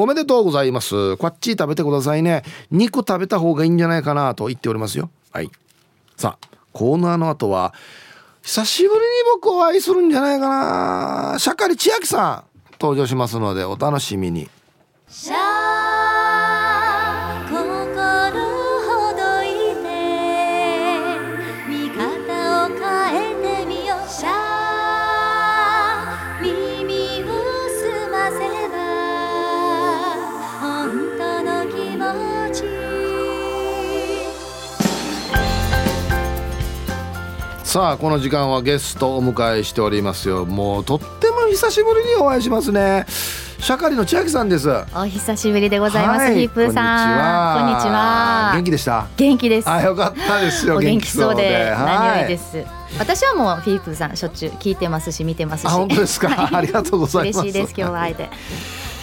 [0.00, 1.18] おめでとうございます。
[1.18, 2.42] こっち食べてくださいね。
[2.70, 5.10] 肉食べた方がいいんじゃないかなと言っておりますよ。
[5.30, 5.50] はい。
[6.16, 7.74] さあ、コーナーの後は、
[8.40, 11.38] 久しぶりに僕を愛するんじゃないかな。
[11.38, 14.48] シャカリ千秋さん登場しますのでお楽しみに。
[37.70, 40.44] さあこの時間はゲストをお迎えしておりますよ。
[40.44, 43.06] もうとっても久しぶりにお会いしますね。
[43.60, 44.68] シャカリの千秋さんです。
[44.92, 47.60] お久しぶりでございます、はい、ヒープーさん。
[47.60, 48.50] こんにちは。
[48.56, 49.06] 元気でした？
[49.16, 49.70] 元気です。
[49.70, 52.66] あよかったですよ元気そうで何よりです、はい、
[52.98, 55.70] 私はもうフィープーさんしょっちゅう聞いてますし見てますし。
[55.70, 56.50] 本当ですか？
[56.52, 57.38] ありがとうございます。
[57.38, 58.30] 嬉しいです今日は会えて。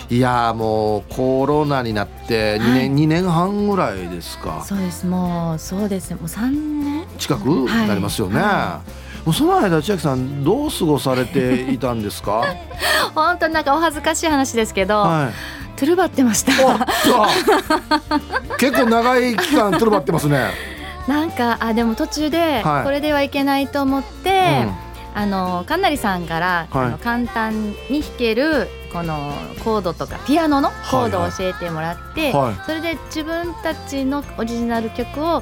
[0.10, 4.62] いやもうコロナになって2年、はい、2年半ぐらいですか。
[4.66, 5.06] そうです。
[5.06, 6.14] もうそうです。
[6.16, 8.82] もう3年近くなりますよね、は
[9.24, 12.44] い、もうその間千秋さんどう過ごされていたんですか？
[13.16, 15.30] 本当なんかお恥ずかしい話ですけど、は
[15.76, 16.52] い、トゥルバってました。
[18.58, 20.50] 結構長い期間トゥルバってますね。
[21.08, 24.88] なんかあでも途中でこれではいけないと思って、うん。
[25.16, 32.44] あのかなりさんから、はい、あの簡単に弾けるこのコードとかピアノのコードを教えてもらって、はい。
[32.50, 35.42] はい、それで自分たちのオリジナル曲を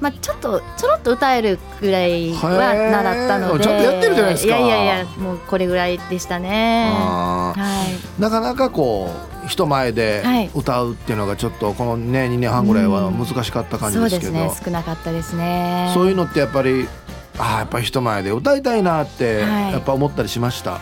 [0.00, 3.64] まあ、ちょっとちょろっと歌えるぐらいは習ったので。
[3.64, 4.58] ちょっとやってるじゃないですか。
[4.58, 7.54] いやいやいやもうこれぐらいでしたね、は
[8.18, 9.10] い、なかなかこ
[9.44, 10.22] う人前で
[10.54, 15.90] 歌うっていうのがちょっとこのね2年半ぐらいは難しかった感じですけど、うん、そうですね少なかったですね。
[15.94, 16.88] そういうのってやっぱり
[17.38, 20.80] ああやっぱり人前で歌いたいなってやっぱ思ったりしました、は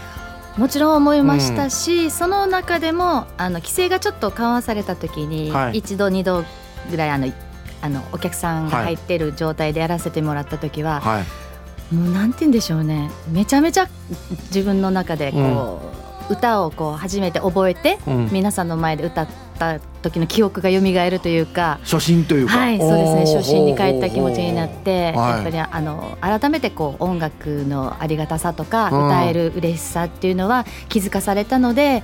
[0.56, 6.44] い、もちろん思いましたし、うん、その中でもあの規制がちょっと緩和された時に、はい、一度二度
[6.90, 7.26] ぐらいあの
[7.84, 11.94] あのお客さんが入ってる状態でやらせてもらった時は、はい。
[11.94, 13.10] もうなんて言うんでしょうね。
[13.30, 13.90] めちゃめちゃ
[14.46, 15.82] 自分の中でこ
[16.30, 18.28] う、歌をこう初めて覚えて、うん。
[18.32, 21.78] 皆さんの前で歌った時の記憶が蘇るというか。
[21.82, 22.56] 初心というか。
[22.56, 23.36] はい、そうですね。
[23.36, 29.06] 初心に帰った気持ちになって、はいやっぱりあの改めてこう音楽のありがたさとか、うん。
[29.08, 32.02] 歌える嬉しさっていうのは気づかされたので、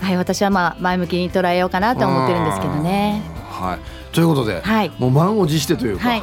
[0.00, 3.39] はい、私はまあ前向きに捉えようかなと思ってるんですけどね。
[3.60, 3.78] はい。
[4.12, 4.92] ということで、はい。
[4.98, 6.20] もう満を持してというかはい、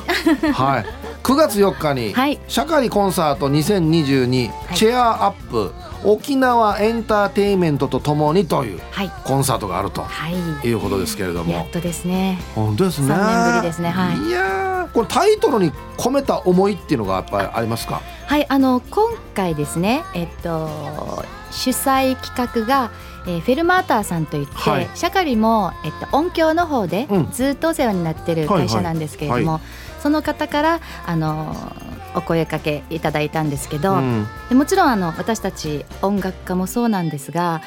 [0.54, 0.86] はい、
[1.24, 2.40] 9月4日に、はい。
[2.48, 4.76] シャカリコンサート2022、はい。
[4.76, 5.74] チェアアップ
[6.04, 11.54] 沖縄エンターテインメントとともにというはい、コンサートがあるとはい、いうことですけれども。
[11.54, 12.40] やっとですね。
[12.56, 13.16] 本当ですね。
[13.16, 13.90] 三年ぶりですね。
[13.90, 14.18] はい。
[14.28, 18.02] いやーこれタイトルに込めた思いっていうのがやっぱりありますか？
[18.26, 22.92] はい、あの今回ですね、えっと主催企画が、
[23.28, 24.90] えーフェルマーターさんといって、はい。
[24.96, 27.32] シャカリもえっと音響の方でうん。
[27.32, 29.62] ずっとお世話になってる会社なんですけれども、はい。
[30.02, 31.56] その方からあの
[32.16, 34.28] お声かけいただいたんですけど、うん。
[34.50, 37.62] でもちろんあの私たち音楽家もそうなんですが。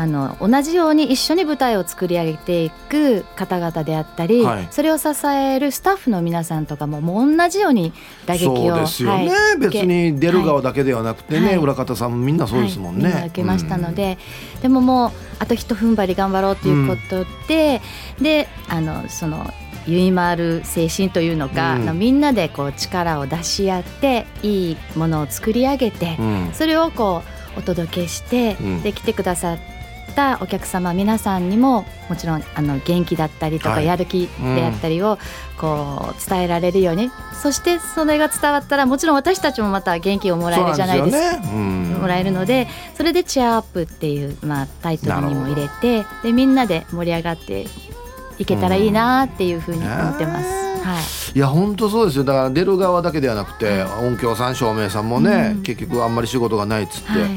[0.00, 4.68] あの同じように一緒に舞台を作り上げていく方々であったり、はい。
[4.70, 7.92] それを支えるスタッフの皆さんとかももう同じように
[8.24, 9.58] 打撃をそうですよね、はい。
[9.58, 11.56] 別に出る側だけではなくてね、はい。
[11.56, 14.18] 裏方さんもみんなそうですもんね、受けましたので、
[14.62, 17.82] でももうあと一踏ん張り頑張ろうということで、
[18.20, 19.52] であのその
[19.88, 21.98] ゆいまる精神というのか、うん。
[21.98, 26.50] みんなでこう力を出し合っていいものを作り上げて、うん。
[26.52, 27.22] それをこ
[27.56, 28.82] うお届けして、うん。
[28.82, 29.58] で来てくださっ
[30.08, 33.86] たお客様皆さんにももちろんあの元気だったりとか、はい。
[33.86, 35.18] やる気であったりを
[35.58, 37.10] こう伝えられるように、
[37.42, 41.46] そしてそれが伝わったらもちろん私たちもまた元気をもらえるじゃないですか。
[41.46, 47.66] もらえるのでそれで「チェアアップ」っていう、まあ、タイトルにも入れてでみんなで盛り上がって
[48.38, 50.46] いけたらいいなっていうふうに思ってます。
[50.62, 51.36] うんはい。
[51.36, 52.24] いや本当そうですよ。
[52.24, 55.62] だから出る側だけではなくて、音響さん照明さんもね、うん。
[55.62, 57.30] 結局あんまり仕事がないっつって、はい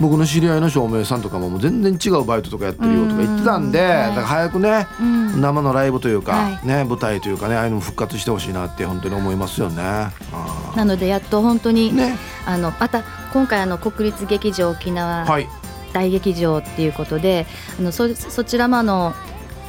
[0.00, 5.40] 僕の知り合いの照明さんとかももう全然違うバイトとかやってるよとか言ってたんで、うんはいだから早くねうん。
[5.40, 6.66] 生のライブというか、はい。
[6.66, 9.82] ね舞台というかねああいうのも復活してほしいなって本当に思いますよね。
[9.82, 12.16] あなのでやっと本当に、ーね。
[12.46, 15.46] あのまた今回あの国立劇場沖縄はい。
[15.92, 17.46] 大劇場っていうことで、
[17.78, 19.12] あのそそちらもあの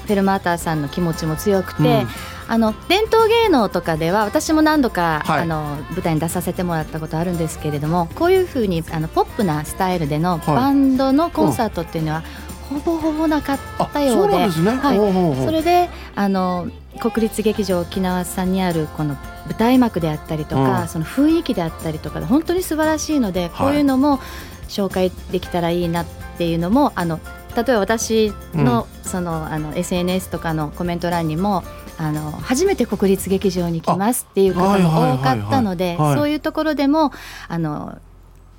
[0.06, 2.08] フェルマーターさんの気持ちも強くて、うん
[2.52, 5.42] あの伝統芸能とかでは私も何度か、はい。
[5.44, 10.56] あの舞台に出させてもらったことあるんですけれどもこういうふうにあのポップなスタイルでのはい。
[10.56, 12.24] バンドのコンサートっていうのは、
[12.70, 14.36] ほぼほぼなかっあたようで。
[14.36, 15.46] はい。
[15.46, 16.68] それであの
[17.00, 20.88] 国立劇場沖縄さんにあるこの舞台幕であったりとか、うん。
[20.90, 24.20] その雰囲気であったりとかで本当に素晴らしいので、こういうのも
[24.68, 26.06] 紹介できたらいいなっ
[26.38, 27.22] ていうのもあの
[27.56, 31.64] 例えば私の,、そのあの SNS とかのコメント欄にも
[31.98, 36.16] あの初めて国立劇場に来ますっていう方はいはいはいはいも多かったのではい。
[36.16, 37.12] そういうところでも
[37.48, 38.00] あの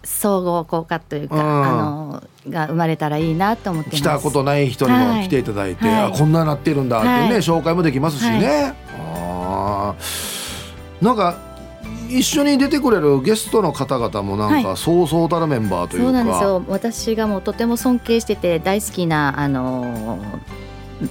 [0.05, 1.65] 総合効果というか、うん。
[1.65, 3.91] あのが生まれたらいいなと思って。
[3.91, 5.95] 来たことない人にも来ていただいて、はい。
[6.07, 7.33] あこんななってるんだってね、はい。
[7.37, 8.75] 紹介もできますしね。
[8.99, 11.05] あー。
[11.05, 11.37] なんか
[12.19, 16.65] 一緒に出てくれるゲストの方々もなんかはそうそうたるメンバーというか、そうなんですよ。
[16.69, 20.19] 私がもうとても尊敬してて大好きなあの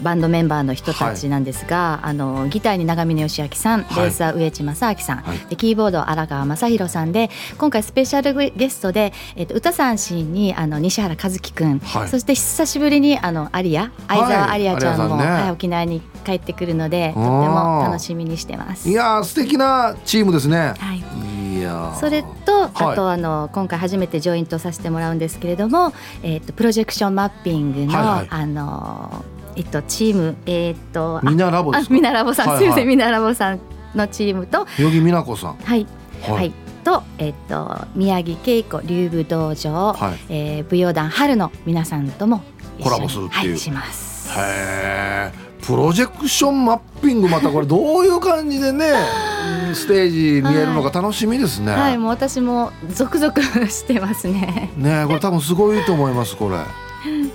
[0.01, 4.03] バンドメンバーの人たちなんですが、あのギターに長峰義明さん、はい。
[4.05, 5.37] ベースは植地正明さん、はい。
[5.49, 12.07] でキーボードは荒川正弘さんで今回スペシャルゲストで、えっと歌三振にあの西原和樹くん、はい。
[12.09, 15.25] そして久しぶりにあのアリア相沢アリアちゃんも、ね。
[15.25, 18.89] はい沖縄に帰ってくるのでとても楽しみにしてます。
[18.89, 20.73] いやー素敵なチームですね。
[20.77, 21.03] はい。
[21.99, 22.71] それと、はい。
[22.73, 28.27] あとあの今回初めてジョイントさせてもらうんですけれども、えっとプロジェクションマッピングの、はいはい。
[28.29, 29.25] あの
[29.55, 31.93] えっとチームえっとあミナラボですか？
[31.93, 33.59] あミナラボさん、はいすみませはいんミナラボさん
[33.95, 35.55] のチームと代木美奈子さん。
[35.55, 35.85] はい
[36.23, 42.43] はいはい、とえっと宮城恵子竜舞道場、はいえー舞踊団春の皆さんとも
[42.81, 44.29] コラボするっていうはい、します。
[44.37, 44.41] へ
[45.35, 45.51] え。
[45.61, 48.85] プロジェクションマッピングまたこれどういう感じでね
[49.75, 50.09] ステー
[50.41, 51.71] ジ見えるのか楽しみですね。
[51.71, 54.71] はい、もう私もゾクゾクしてますね。
[54.75, 56.57] ねこれ多分すごいと思いますこれ。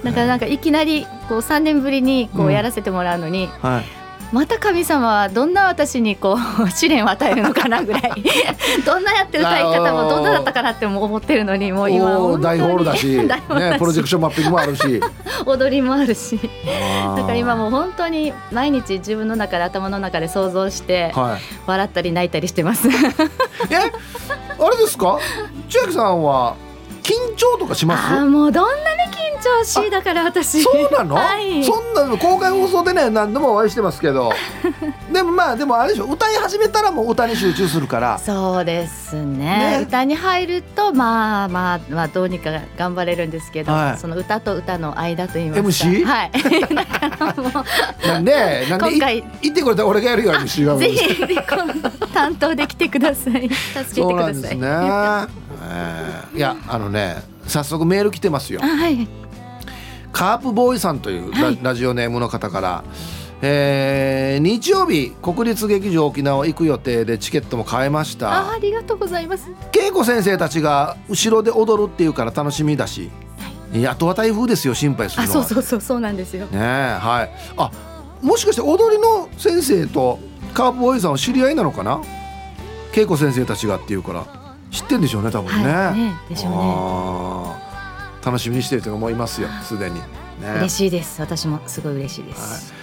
[0.04, 3.84] だからなんかいきなりこう3年ぶりにこうんうやらせてもらうのに、はい。
[4.32, 8.12] また神様はどんな私にこう 試練を与えるのかなぐらい
[8.84, 12.10] どんなやって歌い方もどんなだったかなって思ってるのにもう今
[12.40, 15.00] 大ホールだし、 大ホールだしね、プロジェクションマッピングもあるし。
[15.46, 16.40] 踊りもあるし
[17.06, 21.40] だだから今もう本当に毎日自分の中で頭の中で想像してはい。
[21.66, 22.88] 笑ったり泣いたりしてます。
[22.88, 25.18] え、あれですか？
[25.68, 26.54] 千秋さんは
[27.04, 28.12] 緊張とかします？
[28.12, 29.05] あーもうどんなに緊
[29.36, 30.62] 調子だから私。
[30.62, 31.62] そうなの、はい。
[31.64, 34.32] そんなの公開放送でね何度もお会いしてますけど。
[35.12, 38.18] でもまあでもあれでしょ歌い始めたらもう歌に集中するから。
[38.18, 39.46] そうですね。
[39.46, 39.80] ね。
[39.82, 43.98] 歌に入るとまあまあまあどうにか頑張れるんですけど、はい。
[43.98, 45.68] その歌と歌の間といいますか。
[45.68, 46.04] MC？
[46.04, 46.30] はい。
[48.06, 49.24] なんでなんでい今回。
[49.42, 51.36] 言ってくれたら俺がやるよ MC はぜひ
[52.12, 53.48] 担当で来てください。
[53.50, 54.32] 助けてそうください。
[54.32, 54.58] なんですね、
[55.62, 56.36] えー。
[56.36, 58.60] いやあのね早速メール来てますよ。
[58.62, 59.08] あはい
[60.16, 61.58] カープボーイさんというラ,、はい。
[61.60, 62.84] ラジオネームの方から、
[63.42, 69.50] えー日曜日国立劇場沖縄行く予定でチケットも買えましあたありがとうございます。
[69.78, 73.10] 恵子先生たちが後ろで踊るっていうから楽しみだし、
[73.74, 73.82] い。
[73.82, 75.44] やあとは台風ですよ心配するあのは。
[75.44, 76.46] そうそうそうそうなんですよ。
[76.46, 77.30] ねえはい。
[77.58, 77.70] あ
[78.22, 80.18] もしかして踊りの先生と
[80.54, 82.00] カープボーイさんは知り合いなのかな？
[82.94, 84.24] 恵子先生たちがっていうから。
[84.70, 85.98] 知ってんでしょうね多分ね,、はい。
[85.98, 87.65] ねでしょうね
[88.26, 89.94] 楽しみにしてる人がもういますよすでに。
[90.00, 90.02] ね。
[90.58, 91.20] 嬉しいです。
[91.20, 92.74] 私もすごい嬉しいです、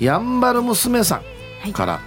[0.00, 1.22] やんばる娘さ
[1.66, 2.00] んから、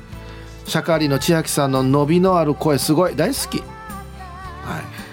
[0.65, 3.15] シャカリの千秋さんの伸びのある声すごい。
[3.15, 3.63] 大好き、は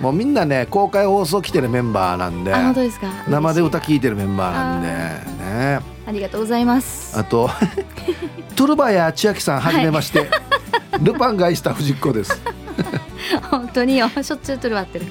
[0.00, 2.52] い、もうみんなね公開放送来てるメンバーなんで。
[2.52, 3.06] あ本当ですか？
[3.28, 4.88] 生で歌聴いてるメンバーなんで。
[4.88, 5.80] ね。
[6.06, 7.16] いありがとうございます。
[7.16, 7.48] あと
[8.56, 10.28] トゥルバヤ千秋さんはじめまして、
[11.00, 12.40] ルパンが愛した藤子です
[13.50, 15.06] 本当によしょっちゅうとるわってる。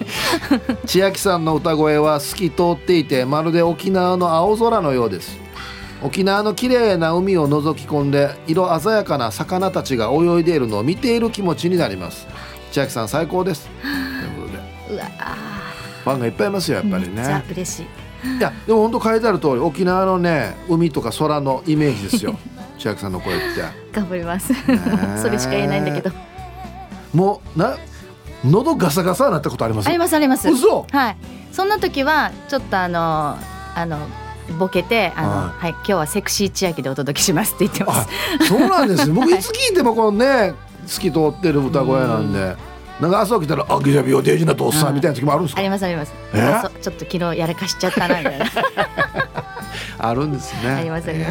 [0.86, 5.38] 千秋さんの歌声は透き通っていてまるで沖縄の青空のようです。
[6.02, 12.28] 沖縄の綺麗な海を覗き込んで色鮮やかな魚たちが泳いでいるのを見ている気持ちになります。
[12.72, 13.68] 千秋さん最高です。
[13.68, 13.88] と
[14.42, 14.96] いうことで。
[14.96, 15.36] うわあ
[16.04, 17.44] ファンがいっぱいいますよやっぱりね。
[17.52, 17.86] 嬉しい。
[18.38, 22.38] いやでも本当書いてある通り沖縄のね海とか空のイメージですよ。
[22.80, 23.46] 千秋さんの声って。
[23.92, 24.54] 頑張ります。
[24.54, 25.20] え。
[25.22, 26.12] それしか言えないんだけど。
[27.14, 27.78] もうな
[28.44, 29.88] 喉ガサガサになったことあります？
[29.88, 30.50] ありますあります。
[30.50, 30.86] 嘘。
[30.92, 31.18] はい。
[31.52, 33.38] そんな時はちょっとあの
[33.76, 33.98] あの
[34.58, 38.06] ボケてあの、ははい、今日はセクシー千秋でお届けしますって言ってまあ
[38.42, 39.14] すそうなんですよ。
[39.16, 39.38] 僕い。
[39.40, 40.54] つ聞いてもこのね
[40.88, 42.56] 透き通ってる歌声なんで
[43.00, 46.14] なんか朝起きたら「あギャビオデージなとおっさん」みたいな時もあるんですあかりますあります。
[46.82, 48.46] ちょっと昨日やらかしちゃったなみたいな
[49.98, 50.70] あるんですね。
[50.72, 51.26] ありますありま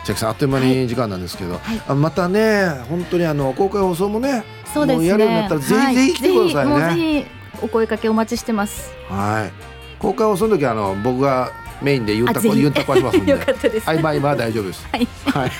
[0.03, 4.43] 千秋さんあっという間に時間なんですけど、あまたね本当にあの公開放送もね
[4.73, 5.07] そうですね。
[5.07, 8.91] やるようになったらぜひぜひ来てくださいね、はぜひもうぜひお声かけお待ちしてます。
[9.09, 9.51] はい。
[9.99, 13.31] 公開放送の時はあの僕がメインでユンタコユンタコはしますんで。
[13.33, 13.85] よかったです。
[13.85, 14.87] はいまあ今は大丈夫です。
[14.91, 15.07] はい。
[15.25, 15.51] はい、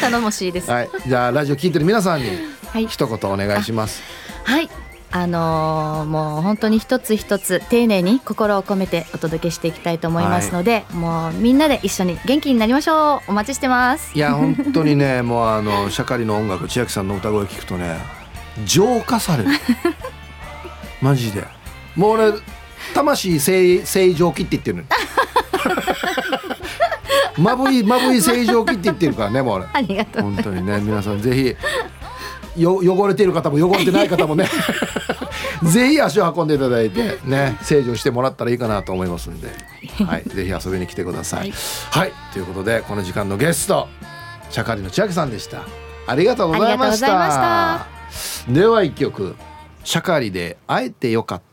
[0.00, 0.70] 頼もしいです。
[0.70, 2.30] はい、じゃあラジオ聞いてる皆さんに
[2.72, 2.86] はい。
[2.86, 4.02] 一言お願いします。
[4.02, 4.29] はい。
[5.12, 13.30] あのーもう本当に一つ一つ丁寧に心を込めてお届けしていきたいと思いますので、もうみんなで一緒に元気になりましょう。
[13.30, 14.16] お待ちしてます。
[14.16, 17.98] いや本当にねもうあのシャカリの音楽千秋さんの歌声聞くとね
[18.64, 19.50] 浄化される。
[21.02, 21.44] マジで。
[21.96, 22.32] もう俺
[22.94, 24.84] 魂正正常期って言ってるの
[27.50, 29.66] まぶいまぶい正常期って言ってるからねもう俺。
[29.74, 31.56] ありがとう本当にね皆さんぜひ
[32.56, 34.46] よ汚れている方も汚れてない方もね。
[35.62, 39.48] ぜひ足を運んでいただいてね清浄してもらったらいいかなと思いますんで、
[40.06, 41.52] はい、ぜひ遊びに来てください。
[41.90, 43.88] はい、ということでこの時間のゲスト
[44.50, 45.62] シャカリの千秋さんでした。
[46.06, 47.86] ありがとうございました。
[48.48, 49.36] では一曲
[49.84, 51.50] シャカリで会えてよかった。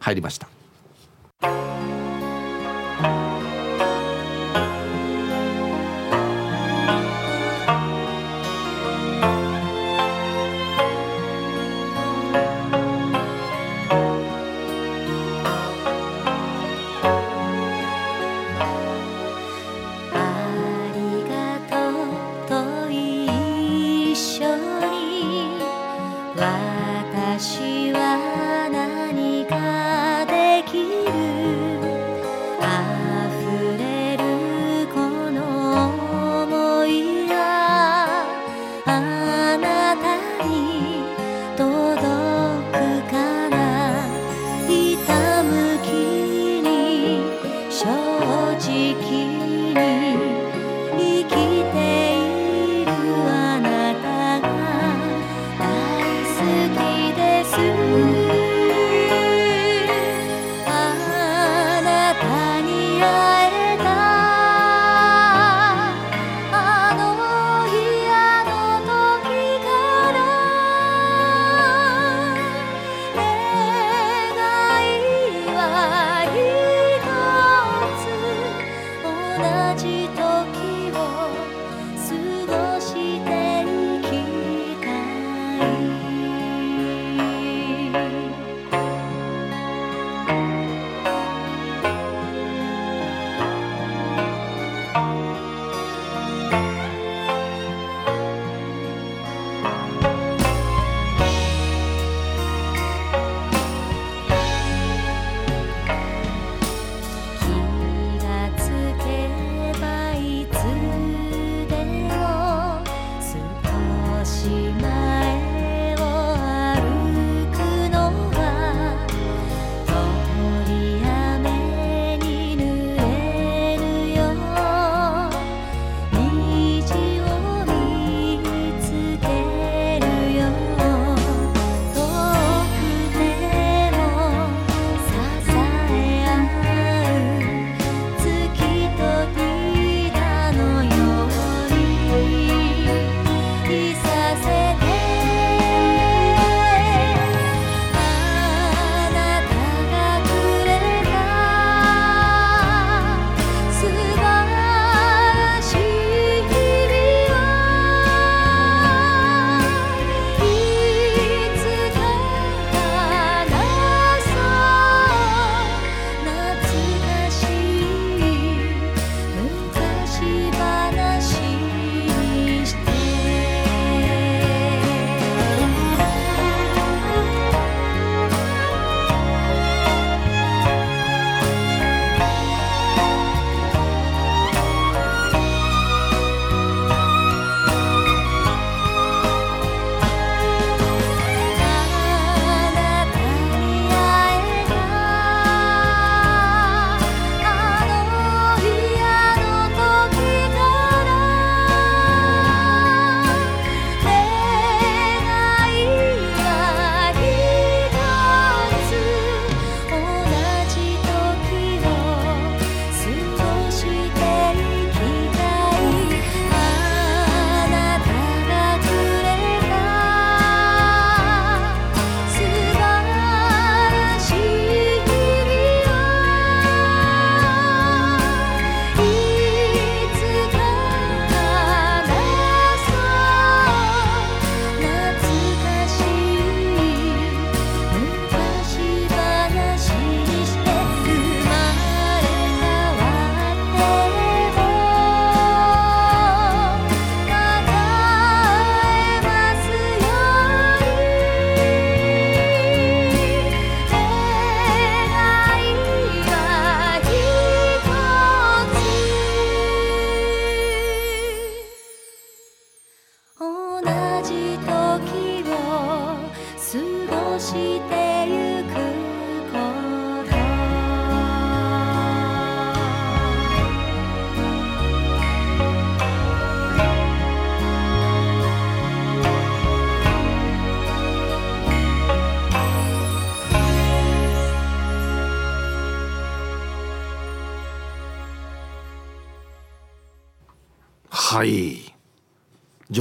[0.00, 1.77] 入りました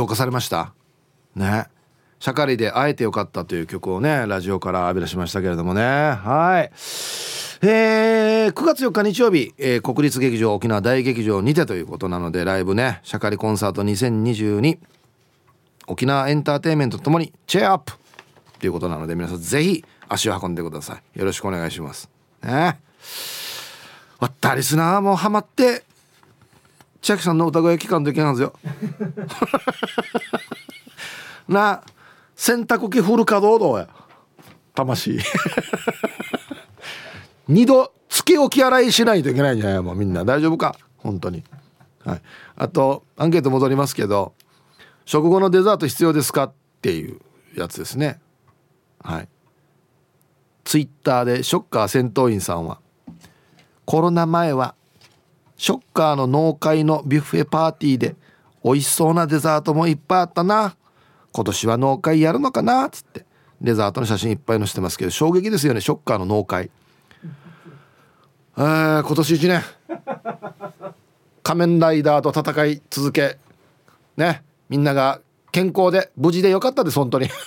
[0.07, 0.73] 浄化されました？
[1.35, 1.67] ね。
[2.19, 5.81] シャカリで会えてよかったという曲をねラジオから浴び出しましたけれどもね。
[5.83, 6.71] はい。
[7.61, 14.77] えー、9月4日日曜日、えー、国立劇場沖縄大劇場にてということなのでライブねシャカリコンサート2022
[15.87, 17.93] 沖縄エンターテインメントともにチェアアップ
[18.59, 21.19] ということなので皆さんぜひ足を運んでください。
[21.19, 22.09] よろしくお願いします。
[22.43, 22.79] ね。
[24.19, 25.83] わったリスナーもハマって
[27.01, 28.53] 千秋さんの歌声聞かんといけなんですよ。
[31.47, 31.81] な
[32.35, 33.87] 洗濯機フル稼働どうや。
[34.75, 35.19] 魂。
[37.47, 40.25] 二度つけ置き洗いしないといけないんじゃないもうみんな。
[40.25, 40.75] 大丈夫か？
[40.97, 41.43] 本当に。
[42.03, 42.21] はい。
[42.57, 44.33] あとアンケート戻りますけど
[45.05, 47.19] 食後のデザート必要ですかっていう
[47.55, 48.19] やつですね。
[48.99, 49.29] はい。
[50.63, 52.79] ツイッターでショッカー戦闘員さんは
[53.85, 54.75] コロナ前は
[55.57, 58.15] ショッカーの農会のビュッフェパーティーで
[58.63, 60.75] 美味しそうなデザートもいっぱいあったな。
[61.31, 62.85] 今年は農会やるのかな？
[62.85, 63.25] っつって。
[63.59, 66.69] デザートの写真いっぱい載せてますけど衝撃ですよねショッカーの農会。
[68.55, 69.63] えー、今年1年。
[71.41, 73.37] 仮面ライダーと戦い続け。
[74.15, 74.43] ね。
[74.69, 77.29] みんなが健康で無事でよかったです本当に。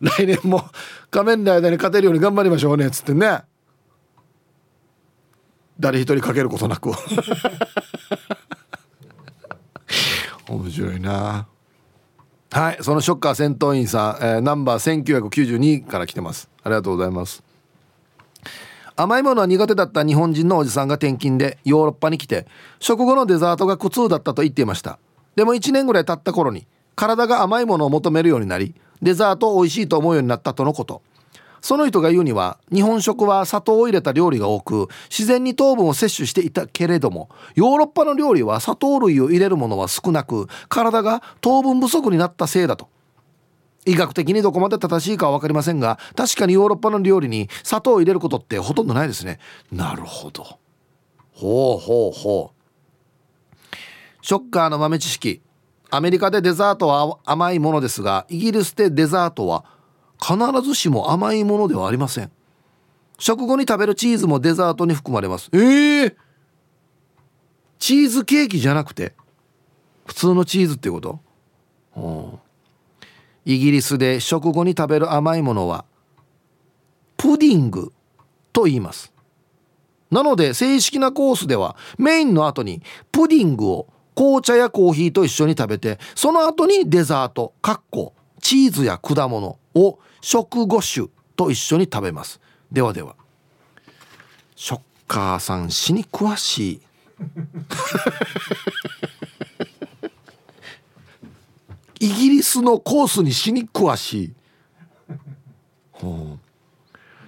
[0.00, 0.64] 来年も
[1.10, 3.42] 仮面ライダーに勝てるように頑張りましょうねっつってね。
[5.80, 6.90] 誰一人かけることなく。
[10.48, 11.46] 面白いな。
[12.50, 16.48] はいそのショッカー戦闘員さん、えー、ナンバー1992から来てます。
[16.62, 17.42] ありがとうございます。
[18.96, 22.46] 甘いものは苦手だった日本人のおじさんが転勤でヨーロッパに来て
[22.80, 24.98] 食後のデザートが苦痛だったと言っていました。
[25.36, 26.66] でも1年ぐらい経った頃に
[26.96, 31.02] 体が甘いものを求めるようになりデザートを美味しいと思うようになったとのこと。
[31.60, 42.88] その人が言うには日本食は砂糖を入れた料理が多く自然に糖分を摂取していたけれどもヨーロッパの料理は砂糖類を入れるものは少なく体が糖分不足になったせいだと。
[43.86, 49.38] 医学的にどこまで正しいかは分かりませんが確かにヨーロッパの料理に砂糖を入れることってほとんどないですね。
[49.72, 50.58] なるほど。
[51.32, 53.66] ほうほうほう。
[54.20, 55.40] ショッカーの豆知識。
[55.90, 59.64] アメリカでデザートは甘いものですがイギリスでデザートは
[60.20, 62.30] 必ずしも甘いものではありません。
[63.18, 65.50] 食後に食べるチーズもデザートに含まれます。
[65.52, 66.14] えー、
[67.78, 69.14] チーズケーキじゃなくて
[70.06, 71.20] 普通のチーズってこと、
[73.44, 75.84] イギリスで食後に食べる甘いものは
[77.16, 77.92] プディング
[78.52, 79.12] と言います。
[80.10, 88.14] なので正式なコースではメインの後にプディングを紅茶やコーヒーと一緒に食べてその後にデザートかっこ
[88.48, 92.40] チーズや果物を食後酒と一緒に食べます。
[92.72, 93.14] ではでは。
[94.56, 96.80] ショッカーさん死に詳しい。
[102.00, 104.32] イギリスのコースに死に詳しい、
[105.92, 106.38] はあ、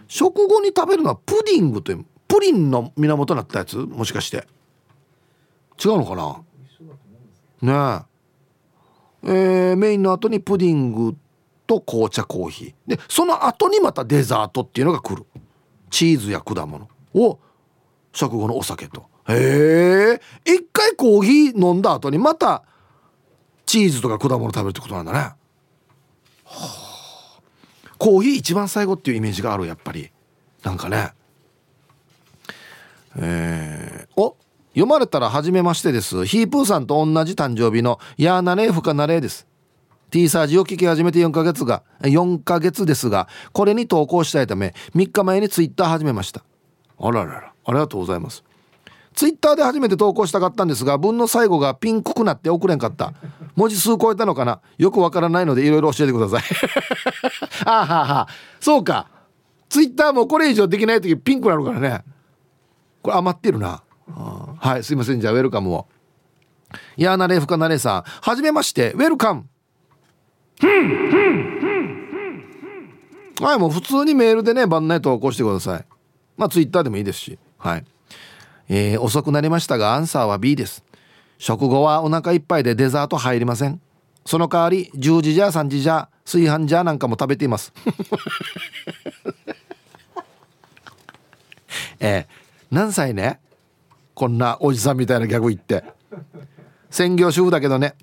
[0.08, 3.76] 食後に食べるのはプディングというプリンの源になったやつ？
[3.76, 4.48] もしかして。
[5.84, 6.16] 違うのか
[7.60, 8.00] な？
[8.00, 8.09] ね
[9.24, 11.16] えー、メインの後にプディング
[11.66, 12.96] と紅茶コーヒー。
[12.96, 15.26] でその後にまたデザートっていうのが来る。
[15.90, 16.88] チーズや果物。
[17.14, 17.38] を
[18.12, 19.06] 食後のお酒と。
[19.28, 22.64] へえ一回コーヒー飲んだ後にまた
[23.66, 25.36] チーズとか果物食べるってことなんだね、は
[26.44, 27.40] あ、
[27.98, 30.10] コーヒー一番最後っていうイメージがあるやっぱり。
[30.62, 31.12] なんかね。
[33.16, 34.36] えー、お
[34.70, 36.24] 読まれたら初めましてです。
[36.26, 39.46] ヒープーさんと同じ誕生日のヤーナレーフカナレーです。
[40.10, 46.44] T サージを聞き始めて4ヶ月が4ヶ月ですがこれに投稿したいため3日前にツイッター始めました。
[46.98, 48.44] あらららありがとうございます。
[49.14, 53.12] ツイッターで初めて投稿したかったんですが文の最後がピンクくなって送れんかった。
[53.56, 54.60] 文字数超えたのかな？
[54.78, 56.42] よくわからないのでいろいろ教えてください。
[57.66, 58.28] あはは。
[58.60, 59.08] そうか。
[59.68, 62.04] ツイッターもこれ以上できない時ピンクなるからね。
[63.02, 63.82] これ余ってるな。
[64.14, 65.20] はいすいません。
[65.20, 65.86] じゃあウェルカムを。
[66.96, 68.02] いやなれふかなれさん。
[68.02, 68.92] はじめまして。
[68.92, 69.46] ウェルカム。
[73.40, 75.84] はいもう普通にメールでね番内投稿してください。
[76.36, 77.38] まあツイッターでもいいですし。
[77.58, 77.84] はい。
[78.68, 80.84] えー、遅くなりましたがアンサーは B です。
[81.38, 83.80] 食後はお腹いっぱいでデザート入りません。
[84.26, 87.72] その代わり10時じゃ3時じゃ炊飯じゃなんかも食べています。
[91.98, 92.26] えー、
[92.70, 93.40] 何歳ね？
[94.20, 95.82] こんなおじさんみたいなギャグ言って。
[96.90, 97.94] 専業主婦だけどね。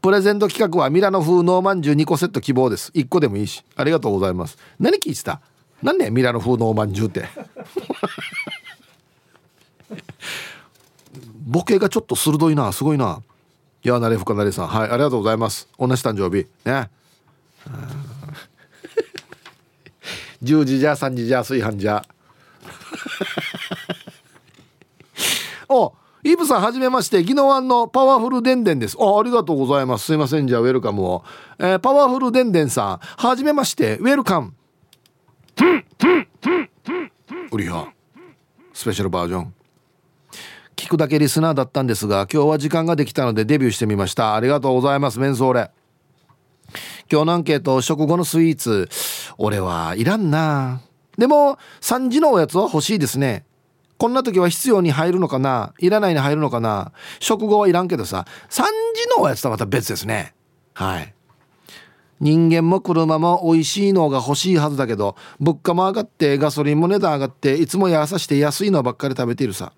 [0.00, 2.92] プレゼント企画はミラノ風ノーマンジュ2個セット希望です。
[2.92, 3.64] 1個でもいいし。
[3.74, 4.56] ありがとうございます。
[4.78, 5.40] 何聞いてた？
[5.82, 7.24] 何ねミラノ風ノーマンジュって。
[11.44, 12.70] ボケがちょっと鋭いな。
[12.70, 13.20] すごいな。
[13.82, 14.68] やなれふかなれさん。
[14.68, 15.66] はいありがとうございます。
[15.76, 16.46] 同じ誕生日。
[16.64, 16.88] ね。
[20.40, 22.04] 10時 じゃ3時じゃ炊飯じゃ。
[25.68, 25.94] お
[26.24, 27.20] イブさんはじめまして。
[27.20, 28.96] 宜野湾のパワフルでんでんです。
[28.98, 30.06] あありがとうございます。
[30.06, 30.48] すいません。
[30.48, 31.24] じゃあウェルカムを、
[31.58, 32.98] えーパワフルでんでんさん。
[32.98, 33.98] はじめまして。
[33.98, 34.52] ウェルカム。
[37.50, 37.92] ウリハ。
[38.72, 39.54] スペシャルバージョン。
[40.76, 44.36] 聞くだけリスナーだったんですが今日は時間ができたのでデビューしてみました。
[44.36, 45.18] ありがとうございます。
[45.18, 45.70] メンソーレ。
[47.10, 48.88] 今日のアンケート食後のスイーツ。
[49.38, 50.80] 俺はいらんな。
[51.16, 53.44] でも3時のおやつは欲しいですね。
[53.98, 55.74] こんな時は必要に入るのかな？
[55.78, 56.92] いらないに入るのかな？
[57.18, 58.68] 食後はいらんけどさ3時
[59.16, 60.34] のおやつとはまた別ですね。
[60.74, 61.14] はい。
[62.20, 69.72] 人間も車も美味しいのが欲しいはずだけど物価も上がってガソリンも値段上がっていつもやさして安いのばっかり食べているさ。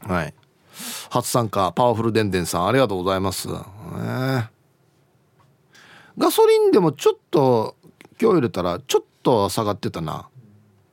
[0.00, 0.34] はい。
[1.10, 3.54] 初参加パワフルでんでんさんありがとうございます、ね。
[6.18, 7.76] ガソリンでもちょっと
[8.20, 10.28] 今日入れたらちょっと下がってたな。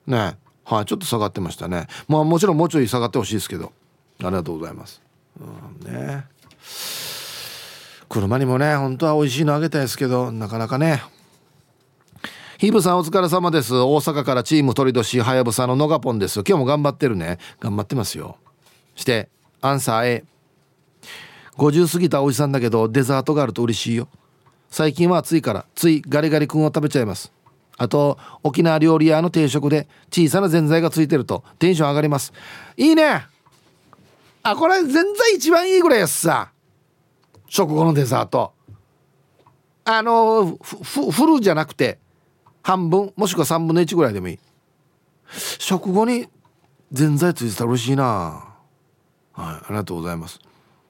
[0.07, 0.37] ね。
[0.37, 1.87] えはいちょっと下がってましたね。
[2.07, 3.71] まあもちろんもうちょい下がってほしいですけど。
[4.19, 5.01] ありがとうございます、
[5.39, 6.25] うん、ね。
[8.07, 11.03] 車にもね本当は美味しいのあげたいですけどなかなかね。
[12.57, 13.75] ヒブさんお疲れ様です。
[13.75, 16.41] 大阪からチーム鳥年はやぶさののがぽんです。
[16.47, 17.37] 今日も頑張ってるね。
[17.59, 18.37] 頑張ってますよ。
[18.95, 19.29] して
[19.61, 20.23] アンサー A
[21.57, 24.07] 50過ぎたおじさんだけどデザートがあると嬉しいよ。
[24.69, 27.34] 最近は暑いからついガリガリ君を食べちゃいます。
[27.77, 32.31] あと沖縄料理屋の定食で小さなぜんざいがついてるとテンション上がります。
[32.77, 33.25] いいね。
[34.43, 36.51] あこれぜんざい一番いいぐらいやつさ。
[37.47, 38.53] 食後のデザート。
[39.83, 41.99] あのふふフルじゃなくて
[42.63, 44.39] 半分もしくは3分の1ぐらいでもいい。
[45.59, 46.27] 食後に
[46.91, 48.03] ぜんざいついてたら嬉しいな。
[48.03, 48.41] は
[49.37, 50.39] いありがとうございます。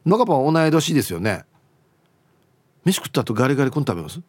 [0.06, 1.46] 野川パン同い年ですよね。
[2.84, 4.22] 飯食った後ガリガリ君食べます？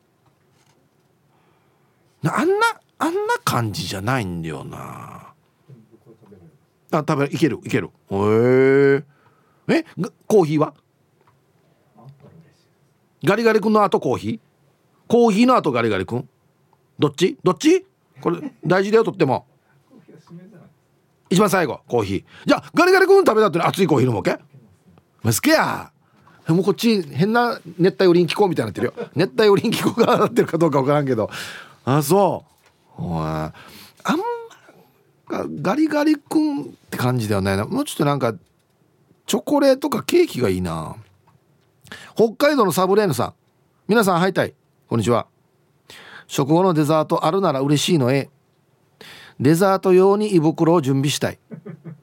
[2.28, 2.54] あんな
[2.98, 5.34] あんな感じじゃないんだよな。
[6.92, 7.90] あ食べいけるいける。
[8.10, 9.04] へ
[9.68, 9.84] ええ
[10.26, 10.74] コーヒーは？
[13.24, 14.40] ガリガリ君の後コーヒー？
[15.08, 16.28] コーヒーの後ガリガリ君？
[16.98, 17.38] どっち？
[17.42, 17.84] どっち？
[18.20, 19.46] これ大事だよとっても。
[21.28, 22.24] 一番最後コーヒー。
[22.46, 24.38] じゃあガリガリ君食べた後に熱いコーヒー飲むわけ？
[25.22, 25.90] ま好きや。
[26.48, 28.94] もうこっち変な熱帯雨林気候みたいになってるよ。
[29.16, 31.28] 熱帯雨林気候がなってるかどうか分からんけど。
[31.88, 32.44] あそ
[32.98, 33.02] う。
[33.02, 33.52] おあ
[34.14, 34.18] ん
[35.28, 37.64] まガリガリ君って感じではないな。
[37.64, 38.34] もうちょっとなんか
[39.26, 40.96] チョコレートかケーキがいいな。
[42.16, 43.34] 北海道のサブレーヌさん。
[43.86, 44.54] 皆さんハイタイ
[44.88, 45.28] こんにちは。
[46.26, 48.30] 食後のデザートあるなら嬉しいのえ。
[49.38, 51.38] デザート用に胃袋を準備したい。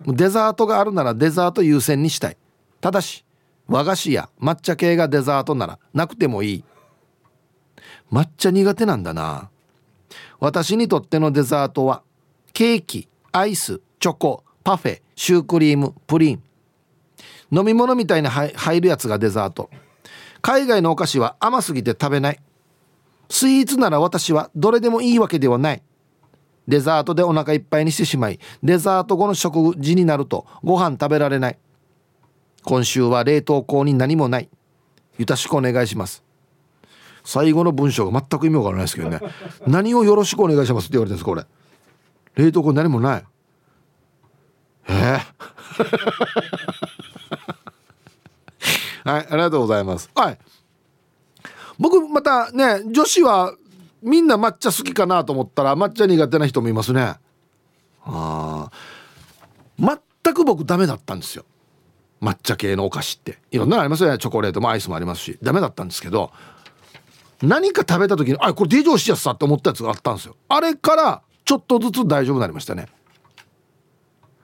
[0.08, 2.38] デザートがあるならデザート優先にしたい。
[2.80, 3.26] ただし
[3.68, 6.64] 和菓子や抹茶系がデザートならなくてもいい。
[8.10, 9.50] 抹茶苦手なんだな。
[10.44, 12.04] 私にとってのデザートは
[12.52, 16.44] ケーキアイスチョコパフェシュークリームプリン。
[17.50, 19.70] 飲み物みたいに入るやつがデザート。
[20.42, 22.40] 海外のお菓子は甘すぎて食べない。
[23.30, 25.82] スイーツなら私はどれでもいいわけではない。
[26.68, 31.58] デザートでお腹いっぱいにしてしまいデザート後の食事になるとご飯食べられない。
[32.66, 34.50] 今週は冷凍庫に何もない。
[35.18, 36.22] よろしくお願いします。
[37.24, 39.20] 最後の文章が全く意味わからないですけどね。
[39.68, 41.46] 何をよろしくお願いしますって言われてるんですこれ。
[42.36, 43.24] 冷凍庫に何もない。
[44.90, 44.92] え？
[44.94, 45.24] ー
[49.10, 50.10] はいありがとうございます。
[50.16, 50.40] はい。
[51.80, 53.56] 僕またね女子は
[54.02, 57.16] みんな抹茶好きかなと思ったら抹茶苦手な人もいますね。
[58.06, 60.00] あー。
[60.24, 61.46] 全く僕ダメだったんですよ。
[62.22, 63.40] 抹茶系のお菓子って。
[63.52, 64.18] いろんなのありますよね。
[64.18, 65.38] チョコレートもアイスもありますし。
[65.42, 66.32] ダメだったんですけど
[67.42, 70.36] 何か食べた時にあこれデジョーシやすさって思ったやつがあったんですよ。
[70.48, 72.88] あれからちょっとずつ大丈夫になりましたね。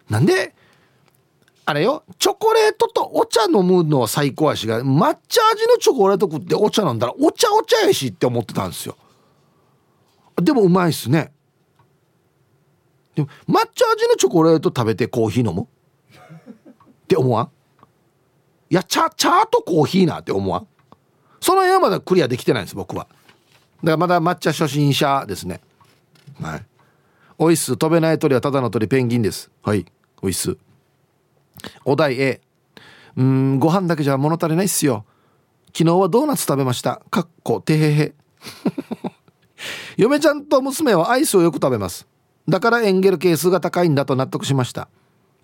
[0.09, 0.55] なんで
[1.65, 8.97] あれよチョコレートとお茶飲むのは最高やしが抹茶味のチョコレート食ってお茶飲んだらお茶お茶やしって思ってたんですよ。
[10.41, 11.31] でもうまいっすね。
[13.13, 15.63] でも抹茶味のチョコレート食べてコーヒー飲む？
[15.63, 15.65] っ
[17.07, 17.51] て思わん？
[18.71, 20.67] いや茶茶とコーヒーなって思わん？
[21.41, 23.07] その辺はまだクリアできてないんです僕は。
[23.83, 25.61] だからまだ抹茶初心者ですね。
[26.41, 26.65] はい。
[27.37, 29.49] おいっす飛べない鳥はただの鳥ペンギンです。
[29.63, 29.85] はい。
[30.21, 30.57] おいっす
[31.85, 32.41] お題 A
[33.15, 35.05] うーんご飯だけじゃ物足りないっすよ。
[35.67, 37.01] 昨日はドーナツ食べました。
[37.09, 38.13] かっこてへへ。
[39.97, 42.07] 嫁ちゃんと娘はアイスをよく食べます。
[42.47, 44.89] だからエンゲル係数が高いんだと納得しました。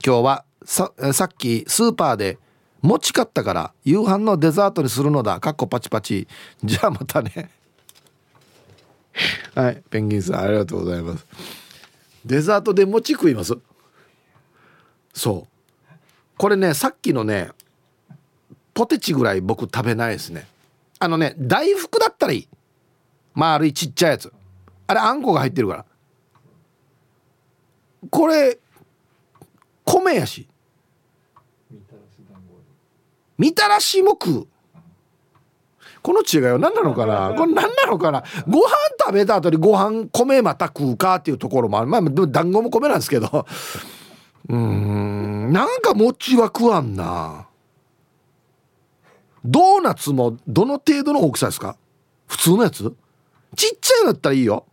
[0.05, 2.39] 今日はささっきスーパーで
[2.85, 5.39] 餅買ったから夕飯のデザートにするのだ。
[5.39, 6.27] かっこパチパチ。
[6.63, 7.49] じゃあまたね。
[9.55, 9.83] はい。
[9.89, 11.25] ペンギンさんありがとうございます。
[12.23, 13.53] デザートで餅食います？
[15.13, 15.93] そう。
[16.37, 17.49] これねさっきのね
[18.73, 20.47] ポテチぐらい僕食べないですね。
[20.99, 22.47] あのね大福だったらいい。
[23.33, 24.31] 丸いちっちゃいやつ。
[24.85, 25.85] あれあんこが入ってるから。
[28.11, 28.59] これ
[29.83, 30.47] 米やし。
[33.37, 34.47] みたらしも食う
[36.01, 37.33] この違いは何なのかな？
[37.35, 38.23] これ何なのかな？
[38.47, 38.69] ご飯
[38.99, 41.87] 食べた後にご飯米また食うかっていうところもある。
[41.87, 43.47] まあでも団子も米なんですけど。
[44.47, 45.51] うん。
[45.51, 47.47] なんか餅は食わんな。
[49.43, 51.75] ドーナツもどの程度の大きさですか？
[52.27, 52.95] 普通のやつ？
[53.55, 54.67] ちっちゃいのだったらいいよ。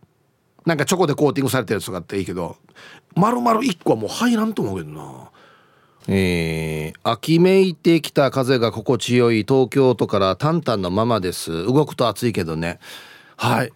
[0.67, 2.57] なんかチョコでコーティングされてるやつとかっていいけど。
[3.15, 5.31] 丸々1個はもう入らんと思うけどな。
[6.07, 11.65] えー、秋めいてきた風が心地よい東京都からタンタンのままです。
[11.65, 12.79] 動くと暑いけどね。
[13.37, 13.71] はい。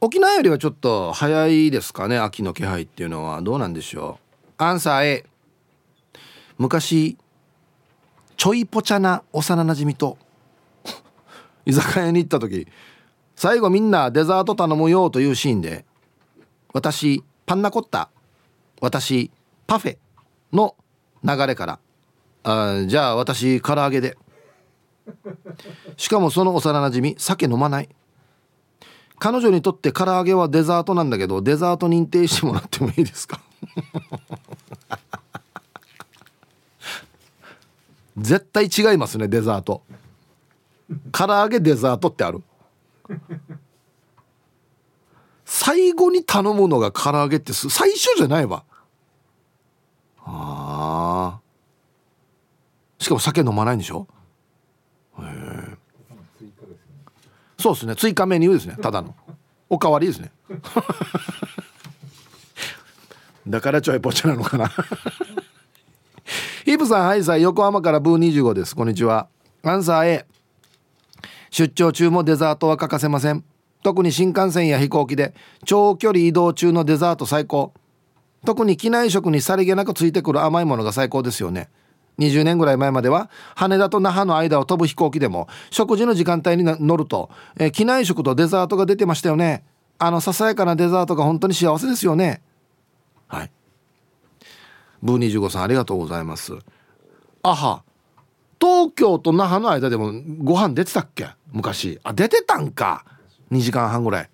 [0.00, 3.42] 沖縄よりはちょっと早いですかね秋の気配っていうのは。
[3.42, 4.30] どうなんでしょう。
[4.62, 5.24] アンサー A
[6.58, 7.16] 昔
[8.36, 10.18] ちょいぽちゃな幼なじみと
[11.64, 12.68] 居酒屋に行った時
[13.34, 15.86] 最後みんなデザート頼むよというシーンで
[16.74, 18.10] 私パンナコッタ
[18.82, 19.30] 私
[19.66, 19.98] パフェ
[20.52, 20.76] の
[21.24, 21.78] 流れから。
[22.42, 24.16] あじゃあ私唐揚げで。
[25.96, 27.88] しかもその幼なじみ酒飲まない。
[29.18, 33.40] 彼女にとって唐揚げはデザートなんだけどデザート認定してもらってもいいですか？
[38.16, 39.82] 絶対違いますねデザート。
[41.12, 42.42] 唐揚げデザートってある。
[45.44, 48.64] 最後に頼むのが唐揚げって最初じゃないわ。
[50.24, 50.30] ああ
[53.00, 54.06] しかも酒飲まないんでしょ？
[55.18, 55.76] へえ。
[57.58, 57.96] そうですね。
[57.96, 58.76] 追加メニューですね。
[58.80, 59.16] ただの。
[59.68, 60.30] おかわりですね。
[63.46, 64.68] だからちょいぽっちゃなのかな。
[66.64, 68.76] ヒープさんはいさい横浜からブー25です。
[68.76, 69.28] こんにちは。
[69.62, 70.26] アンサー A
[71.50, 73.44] 出張中もデザートは欠かせません。
[73.82, 75.34] 特に新幹線や飛行機で
[75.64, 77.72] 長距離移動中のデザート最高。
[78.44, 81.68] 特に機内食にさりげなくついてくる甘いものが最高ですよね。
[82.20, 89.64] 20年ぐらい前までは羽田と那覇の間を飛ぶ飛行機でも食事の時間帯に乗ると、えー、機内食とデザートが出てましたよね。
[89.98, 92.42] あのささやかなデザートが本当に幸せですよね。
[93.26, 93.50] はい。
[95.02, 96.54] ブー25さんありがとうございます。
[97.42, 97.82] あは
[98.60, 100.12] 東京と那覇の間でも
[100.42, 101.28] ご飯出てたっけ？
[101.52, 101.98] 昔。
[102.02, 103.04] あ出てたんか。
[103.50, 104.30] 2時間半ぐらい。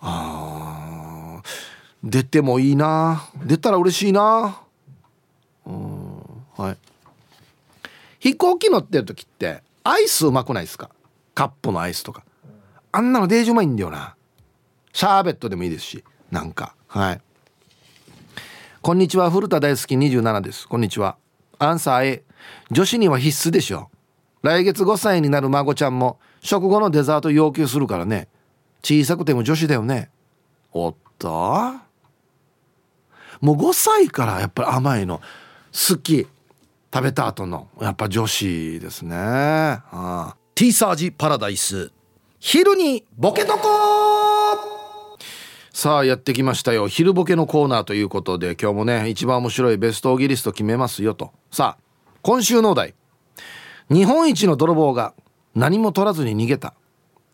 [0.00, 1.42] あ
[2.02, 3.28] 出てもいいな。
[3.44, 4.62] 出たら嬉しいな。
[5.66, 5.97] うん。
[6.58, 6.76] はい。
[8.18, 10.90] 飛行機乗ってる時ってアイスうまくないですか？
[11.34, 12.24] カップのアイスとか。
[12.90, 14.16] あんなのデージうまいんだよな。
[14.92, 16.74] シャーベットでもいいですしなんか。
[16.88, 17.20] はい。
[18.82, 19.30] こんにちは。
[19.30, 19.96] 古田大好き。
[19.96, 20.66] 27です。
[20.66, 21.16] こんにちは。
[21.60, 22.24] アンサー A
[22.70, 23.90] 女子には必須でしょ。
[24.42, 28.28] 来月5歳になる孫ちゃんも食後のデザート要求するからね。
[28.82, 30.10] 小さくても女子だよね。
[30.72, 31.28] おっと
[33.40, 35.20] もう5歳からやっぱり甘いの。
[35.72, 36.26] 好き。
[36.92, 39.14] 食べた後のやっぱ女子ですね。
[39.16, 40.36] ああ。
[40.54, 41.92] T サージパラダイス。
[42.40, 43.58] 昼にボケとこ
[45.72, 46.88] さあやってきましたよ。
[46.88, 51.32] 昼ボケのコーナーということで今日もね一番面白いベストオギリスト決めますよと。
[51.50, 51.82] さあ
[52.22, 52.94] 今週のお題。
[53.90, 55.14] 日本一の泥棒が
[55.54, 56.74] 何も取らずに逃げた。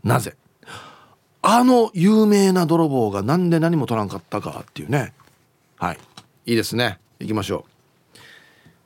[0.03, 0.37] なぜ？
[1.43, 5.15] あの有名な泥棒がなんで何も取らんかったかっていうね。
[5.77, 5.99] はい。
[6.47, 6.99] いいですね。
[7.21, 7.74] 行きましょう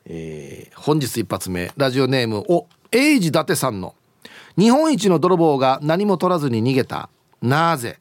[0.08, 3.94] えー、本日一発目ラジオネームお英治伊達さんの
[4.58, 7.10] 「日本一の泥棒が何も取らずに逃げた
[7.42, 8.00] なぜ?」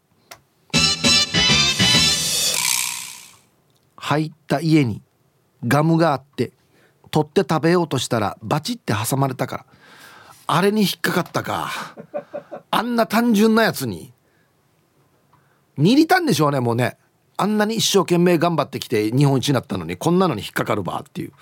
[3.97, 5.01] 入った家に
[5.68, 6.53] ガムがあって
[7.12, 9.66] 取って食べようとしたらバチって挟まれたから
[10.47, 11.70] あれに引っかかったか。
[12.72, 14.14] あんな単純なやつに。
[15.78, 16.97] 握りたんでしょうねもうね。
[17.36, 21.34] あんなに一生懸命頑張ってきて日本一になったのにこんなのに引っかかるばっていう。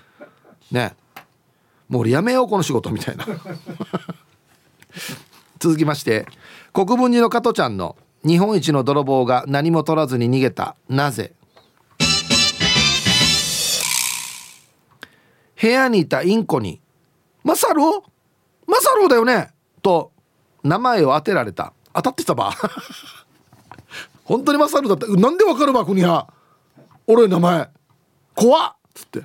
[0.71, 0.95] ね。
[1.89, 3.25] もう俺やめようこの仕事みたいな。
[5.59, 6.25] 続きまして
[6.73, 10.75] 国分寺の加トちゃんの日本一の泥棒が何も取らずに逃げた。
[10.89, 11.33] なぜ？
[15.61, 16.81] 部屋にいたインコに
[17.43, 17.81] 「マサル
[18.67, 19.51] マサルだよね!」
[19.81, 20.11] と
[20.63, 21.73] 名前を当てられた。
[21.93, 22.51] 当たってたば。
[24.25, 25.07] 本当にマサルだった？
[25.07, 26.27] なんでわかるば国は
[27.07, 27.69] 俺名前。
[28.33, 28.73] 怖っ！
[28.93, 29.23] つって。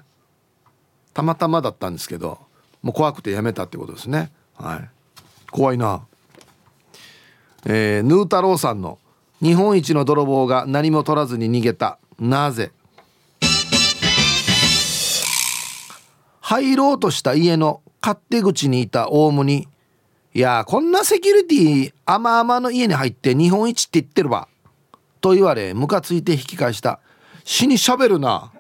[1.15, 2.39] たまたまだったんですけど
[2.83, 4.31] もう怖くてやめたってことですね。
[4.55, 4.89] はい。
[5.51, 6.03] 怖いな。
[7.67, 8.99] えー、ヌー太郎さんの
[9.43, 11.99] 日本一の泥棒が何も取らずに逃げた。
[12.19, 12.73] なぜ？
[16.41, 19.69] 入ろうとした家の勝手口にいたオウムに
[20.35, 24.49] 「いやこんなセキュリティ甘々の家に入って日本一って言ってるわ」
[25.21, 26.99] と言われムカついて引き返した
[27.45, 28.53] 「死にしゃべるな。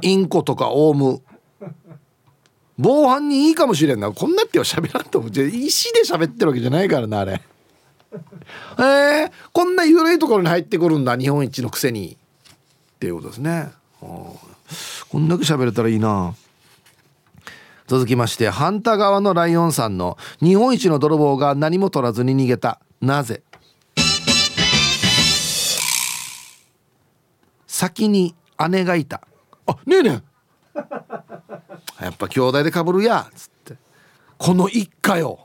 [0.00, 1.22] インコとかオウム」
[2.78, 4.10] 防犯にいいかもしれんな。
[4.12, 5.30] こんなっては喋らんと思う。
[5.30, 7.42] 石で喋ってるわけじゃないからなあれ。
[8.12, 12.16] えー、こんな緩いところに入ってくるんだ日本一のくせに。
[12.16, 13.72] っていうことですね。
[14.00, 14.38] こ
[15.18, 16.34] んだけ喋れたらいいな。
[17.86, 22.80] 続きましてハンタ側のライオンさんの日本一の泥棒が何も取らずに逃げた。
[23.00, 23.42] なぜ？
[27.66, 28.34] 先に
[28.70, 29.20] 姉がいた。
[29.66, 30.31] あねえねえ。
[32.04, 33.76] やっぱ兄弟でかぶるやつって。
[34.38, 35.40] この一家よ。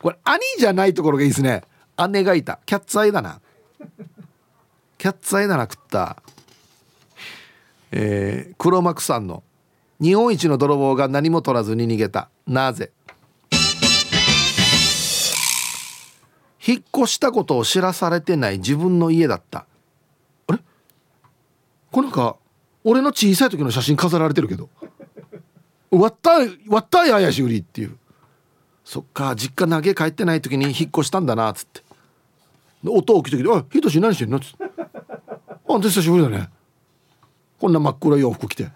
[0.00, 1.62] これ兄じゃないところがいいですね。
[2.10, 2.60] 姉がいた。
[2.66, 3.40] キャッツアイだな。
[4.96, 6.22] キャッツアイだな食った。
[7.90, 9.42] えー、黒幕さんの。
[10.00, 12.30] 日本一の泥棒が何も取らずに逃げた。
[12.46, 12.92] なぜ？
[16.64, 18.58] 引っ越したことを知らされてない。
[18.58, 19.66] 自分の家だった。
[20.46, 20.58] あれ？
[21.90, 22.36] これなんか
[22.84, 24.68] 俺の小さい時の写真飾られてるけど。
[25.90, 27.96] 割った割ったややし売りっていう。
[28.84, 31.82] そっか実家投げ帰ってない時に引っ越したんだなっつって。
[32.86, 34.64] 音起きてきて「あひとし何してんの?」っつって
[35.68, 36.48] 「あんた久しぶりだね。
[37.60, 38.70] こんな真っ黒い洋服着て。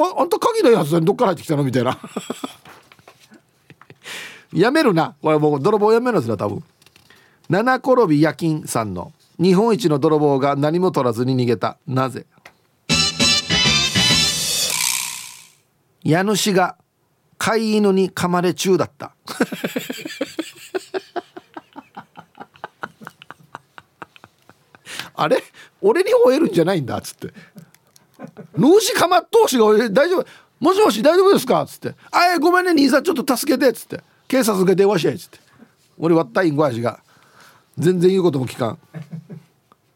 [0.00, 1.98] ああんた鍵のやつどっから入ってきたの?」みたいな。
[4.52, 5.14] やめるな。
[5.20, 6.64] これもう泥棒やめるんですよ多分。
[7.50, 11.76] 七転び夜勤さんの日本一の泥棒が何も取らずに逃げた。
[11.86, 12.26] なぜ？
[16.08, 16.76] 家主が
[17.36, 19.12] 飼い犬に噛まれ中だった。
[25.14, 25.42] あれ？
[25.82, 26.96] 俺に吠えるんじゃないんだ？
[26.96, 27.34] っつって
[28.56, 30.26] 「主かまっとうしが大丈夫？
[30.60, 35.38] もしもし大丈夫ですか?」っつって「あえごめんね兄さんちょっと助けて」っつって「警察が電話しやい」っつって。
[35.98, 37.00] 俺割ったインゴ足が
[37.76, 38.78] 全然言うことも聞かん。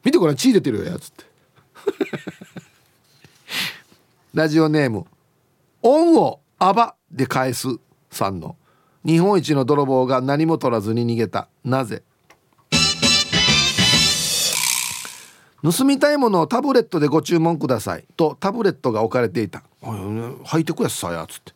[0.05, 0.99] 見てこれ血出てるよや。
[0.99, 1.25] つって。
[4.35, 5.07] ラジオネーム
[5.83, 7.69] 「恩をあば」で返す
[8.11, 8.57] さんの。
[9.05, 11.49] 日本一の泥棒が何も取らずに逃げた。
[11.65, 12.03] なぜ？
[15.63, 18.05] 盗みたいものをタブレットでご注文ください。
[18.17, 21.53] とタブレットが置かれていた「履いてくやさや」つって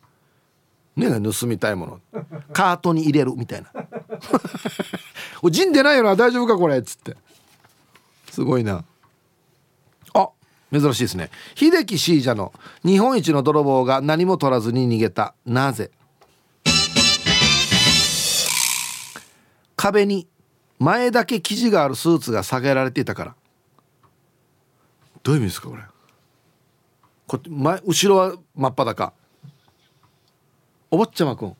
[0.95, 2.23] 「ねえ盗みたいもの。
[2.53, 3.69] カートに入れる」みたいな
[5.43, 6.15] 「お陣出ないよな。
[6.15, 7.17] 大丈夫かこれ」っつって。
[8.31, 8.85] すごいな。
[10.71, 11.29] 珍しいですね。
[11.55, 12.53] 秀樹シージャの
[12.83, 15.33] 日本一の泥棒が何も取らずに逃げた。
[15.45, 15.91] なぜ？
[19.75, 20.27] 壁に
[20.79, 23.35] 前だけ生地があるスーツが下げられていたから。
[25.23, 25.83] どういう意味ですかこれ？
[27.27, 29.13] こ前後ろは真っ裸。
[30.89, 31.55] お坊ちゃまくん。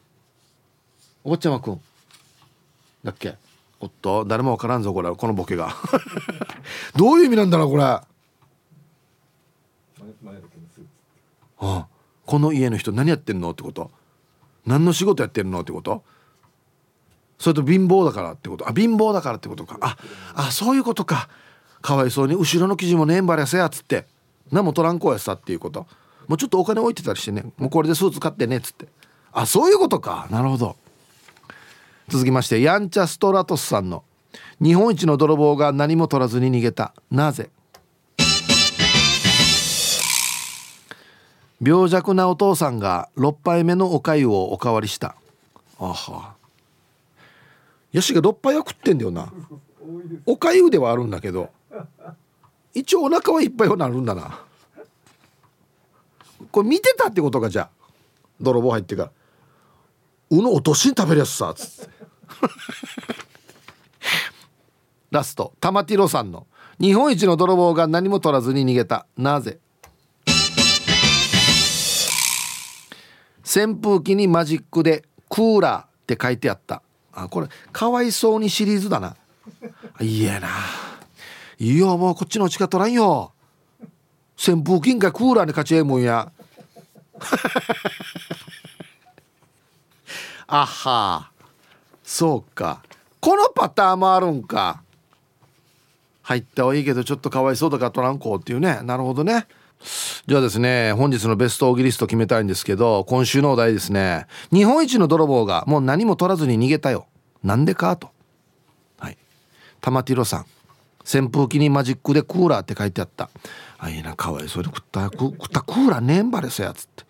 [1.23, 1.81] お坊ちゃまくん。
[3.03, 3.35] だっけ？
[3.79, 5.75] おっと誰もわからんぞこれこのボケが。
[6.95, 7.99] どういう意味なんだろうこれ。
[11.59, 11.87] ああ
[12.25, 13.91] この家の人何やってんのってこと？
[14.65, 16.03] 何の仕事やってるのってこと？
[17.39, 18.67] それと貧乏だからってこと？
[18.67, 19.77] あ貧乏だからってことか。
[19.81, 19.97] あ
[20.35, 21.29] あそういうことか。
[21.81, 24.05] かわいそうに後ろの生地もねえんばりやせやっつって。
[24.51, 25.85] 何も取らんこやさっていうこと。
[26.27, 27.45] もうちょっとお金置いてたりしてね。
[27.57, 28.87] もうこれでスーツ買ってねっつって。
[29.31, 30.27] あそういうことか。
[30.31, 30.75] なるほど。
[32.09, 34.03] 続きましてヤンチャストラトスさんの。
[34.61, 36.93] 日本一の泥棒が何も取らずに逃げた。
[37.11, 37.49] なぜ？
[41.61, 45.15] 病弱なお父さんが6杯目のおかゆをおかわりした。
[45.79, 46.35] あは。
[47.91, 49.31] ヤシが6杯は食ってんだよな。
[50.25, 51.49] おかゆではあるんだけど
[52.73, 54.39] 一応お腹はいっぱいはなるんだな。
[56.51, 57.69] これ見てたってことかじゃあ。
[58.39, 59.11] 泥棒入ってから
[60.29, 61.91] 「うの落としに食べるやつさ」つって
[65.09, 65.53] ラスト。
[65.59, 66.45] 玉ティロさんの
[66.79, 69.07] 「日本一の泥棒が何も取らずに逃げた。
[69.17, 69.59] なぜ?」
[73.47, 76.81] 扇風機にマジックで「クーラー」って書いてあった。
[77.13, 79.15] あこれかわいそうにシリーズだな。
[80.01, 80.49] いいやな。
[81.57, 83.31] いいよもうこっちの近取らんよ。
[84.37, 86.31] 扇風機かクーラーに勝ちえもんや。
[90.45, 91.31] あは。
[92.03, 92.83] そうか。
[93.19, 94.83] このパターンもあるんか。
[96.21, 98.81] 入ったはいいけどちょっとかわいそうだから取らんこうっていうね。
[98.83, 99.47] なるほどね。
[100.25, 104.27] じゃあですね本日のベストオギリスト決めたいんですけど今週のお題ですね。
[104.51, 107.07] 日本一の泥棒がもう何も取らずに逃げたよ。
[107.43, 108.09] なんでかと。
[108.99, 109.17] はい。
[109.79, 110.45] 玉ティロさん。
[111.09, 113.29] 扇風機にマジックでクーラーって書いてあった。
[113.77, 114.63] あいいなかわいそう。
[114.63, 117.05] に食った食ったクーラーねんばれさやつって。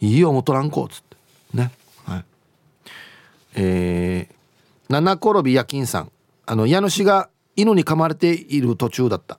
[0.00, 1.16] いいよもとらんこっつって。
[1.52, 1.72] ね。
[2.06, 2.24] はい。
[3.56, 4.34] えー、
[4.88, 6.12] 七転び夜勤さん。
[6.46, 9.38] あの家主が犬に噛まれている途中だった。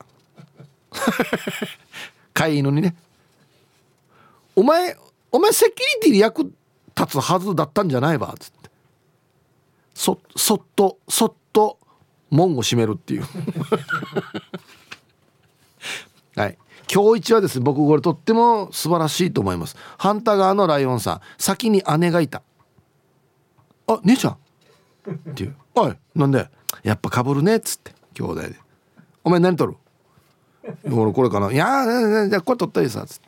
[2.37, 2.95] 飼い犬にね。
[4.55, 4.95] お前
[5.31, 6.43] お前セキュリティに役
[6.95, 8.69] 立つはずだったんじゃないわっつって。
[9.95, 11.79] そそっとそっと
[12.29, 13.23] 門を閉めるっていう。
[16.35, 16.57] はい。
[16.93, 19.75] 今日一はですね僕これとっても素晴らしいと思います。
[19.97, 22.43] 反対側のライオンさん先に姉がいた。
[23.87, 24.37] あ姉ちゃん。
[25.31, 26.49] っていう「おいなんで？
[26.83, 28.55] やっぱかぶるね」っつって兄弟で
[29.23, 29.77] 「お前何取る?」
[30.91, 33.27] 俺これかな「いやじゃあこれ取ったりさ」っつって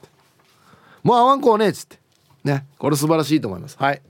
[1.03, 1.99] 「もう合わんこうね」っつって。
[2.43, 2.65] ね。
[2.77, 3.77] これ素晴らしいと思います。
[3.79, 4.01] はい。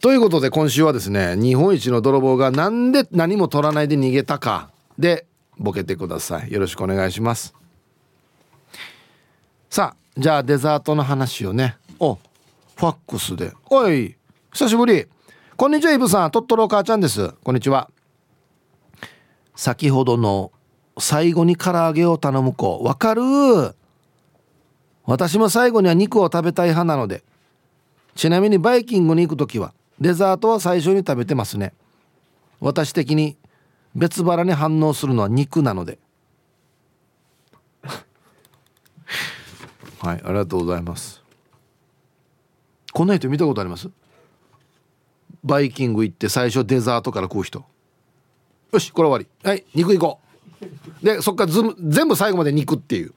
[0.00, 4.70] ということで今週はですね日本一の泥棒がなんで何も取らないで逃げたか。
[4.98, 5.26] で
[5.58, 6.52] ボケてください。
[6.52, 7.54] よろしくお願いします。
[9.70, 11.76] さあじゃあデザートの話をね。
[11.98, 12.16] お
[12.76, 13.52] ファックスで。
[13.70, 14.16] おい
[14.52, 15.06] 久しぶり。
[15.56, 16.30] こんにちはイブさん。
[16.30, 17.32] とっとろ母ちゃんです。
[17.44, 17.88] こんにちは。
[19.54, 20.50] 先ほどの
[20.98, 22.82] 最後に唐揚げを頼む子。
[22.82, 23.22] わかる？
[25.04, 27.24] 私も最後には肉を食べたい派なので。
[28.14, 31.72] ちなみにバイキングに行く時はデザートは最初に食べてますね。
[32.60, 33.38] 私的に
[33.94, 35.98] 別腹に反応するのは肉なので。
[39.98, 41.22] はいありがとうございます。
[42.92, 43.88] こんな人見たことあります？
[45.42, 47.64] バイキング行って最初デザートから食う人。
[48.72, 49.48] よしこれ終わり。
[49.48, 50.21] はい肉行こう。
[51.02, 53.12] でそっからず全部最後まで肉っていう。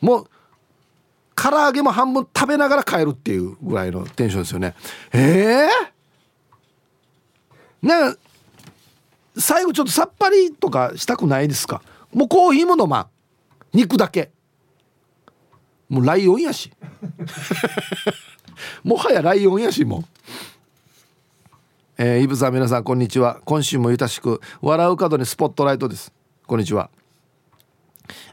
[0.00, 0.30] もう
[1.34, 4.74] 唐揚げも半分食べながら帰るっていうぐらいのテンションですよね。
[5.12, 8.18] ええー、なんか
[9.36, 11.82] 最後ちょっとさっぱりとかしたくないですか？
[12.12, 13.06] もうコーヒーも飲まん。
[13.72, 14.30] 肉だけ。
[15.88, 16.70] もうライオンやし。
[18.84, 20.04] もはやライオンやしもう
[22.02, 23.42] えー、イブさん皆さんこんにちは。
[23.44, 26.14] 今週もゆたしく笑う角にスポットライトです。
[26.46, 26.88] こんにちは。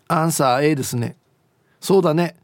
[0.07, 1.17] アンサー A ですね。
[1.81, 2.37] そうだね。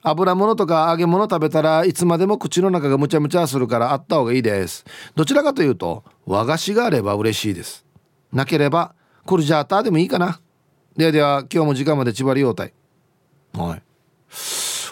[0.00, 4.86] 油物とか揚げ物食べたらいつまでも口の中がむちゃむちゃするからあった方がいいです。
[5.16, 7.84] どちらかというと和菓子があれば嬉しいです。
[8.32, 8.94] なければ
[9.26, 10.40] コルジャーターでもいいかな。
[10.96, 12.72] ではでは今日も時間まで縛り応対
[13.52, 13.82] はい。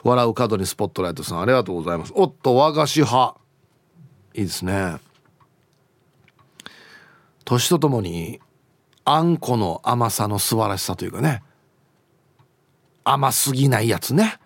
[0.05, 2.13] 笑う角にスポットライトさんありがとうございます。
[2.15, 3.41] おっと和菓子派。
[4.35, 5.08] いいですね。
[7.49, 8.41] 年とともに
[9.07, 11.43] あんこの甘さの素晴らしさというかね。
[13.05, 14.39] 甘すぎないやつね。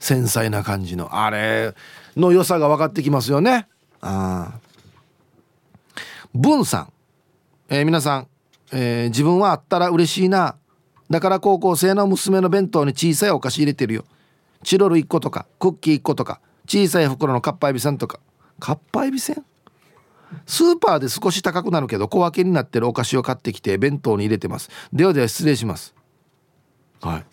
[0.00, 1.18] 繊細な感じの。
[1.24, 1.74] あれ
[2.14, 3.68] の良さが分かってきますよね。
[4.02, 4.58] あ
[6.34, 6.92] 文さん、
[7.70, 8.28] えー、皆さん、
[8.70, 10.56] えー、自分はあったら嬉しいな。
[11.08, 14.04] だから高校生の娘の弁当に小さいお菓子入れてるよ。
[14.62, 18.20] チロル1個とかクッキー1個とか小さい袋のかっぱえびせんとか。
[18.60, 19.42] かっぱえびせん？
[20.46, 24.70] スーパーで少し高くなるけど小分けになってるお菓子を買ってきて弁当に入れてます。
[24.92, 25.94] ではでは失礼します。
[27.00, 27.24] はい。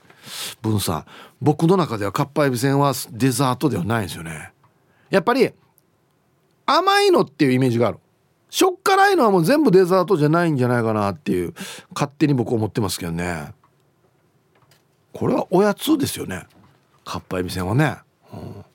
[0.62, 1.06] 文さん
[1.42, 4.52] 僕の中ではかっぱえびせんはデザートではないですよね。
[5.10, 5.52] やっぱり
[6.66, 8.00] 甘いのっていうイメージがある。
[8.50, 11.54] しょっ辛いのはもう全部デザートじゃないんじゃないかなっていう
[11.94, 13.54] 勝手に僕思ってますけどね。
[15.14, 16.46] これはおやつですよね。
[17.06, 17.98] かっぱえびせんはね、
[18.34, 18.66] うん、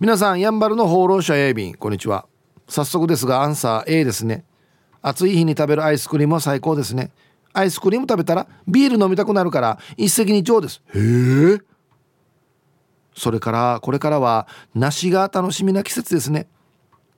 [0.00, 2.24] 皆さんやんばるの放浪者 A 便こんにちは。
[2.66, 4.46] 早速ですがアンサー A ですね。
[5.02, 7.10] 暑い日に食べるアイスクリームは最高ですね。
[7.52, 10.80] アイスクリーム食べたらビール飲みたくなるから一石二鳥です。
[10.94, 11.58] へえ。
[13.14, 16.48] それからこれからは梨が楽しみな季節ですね。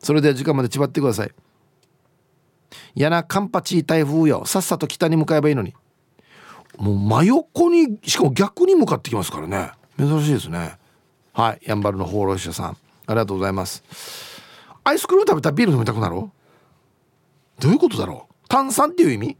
[0.01, 1.31] それでは時間まで縛ってください。
[2.97, 4.45] 嫌なカンパチ台風よ。
[4.45, 5.73] さっさと北に向かえばいいのに。
[6.79, 9.71] もう真横にしかも逆に向かってきますからね。
[9.97, 10.82] 珍しいですね。
[11.33, 12.71] はいやんばるの放浪者さん。
[12.71, 12.77] あ
[13.09, 13.83] りがとうございます。
[14.85, 18.49] アイスクリーム食べたらビール飲みたくなるどういうことだろう？
[18.49, 19.37] 炭酸っていう意味？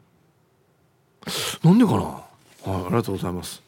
[1.63, 1.99] なんでかな？
[1.99, 2.23] は
[2.67, 3.62] いありがとうございます。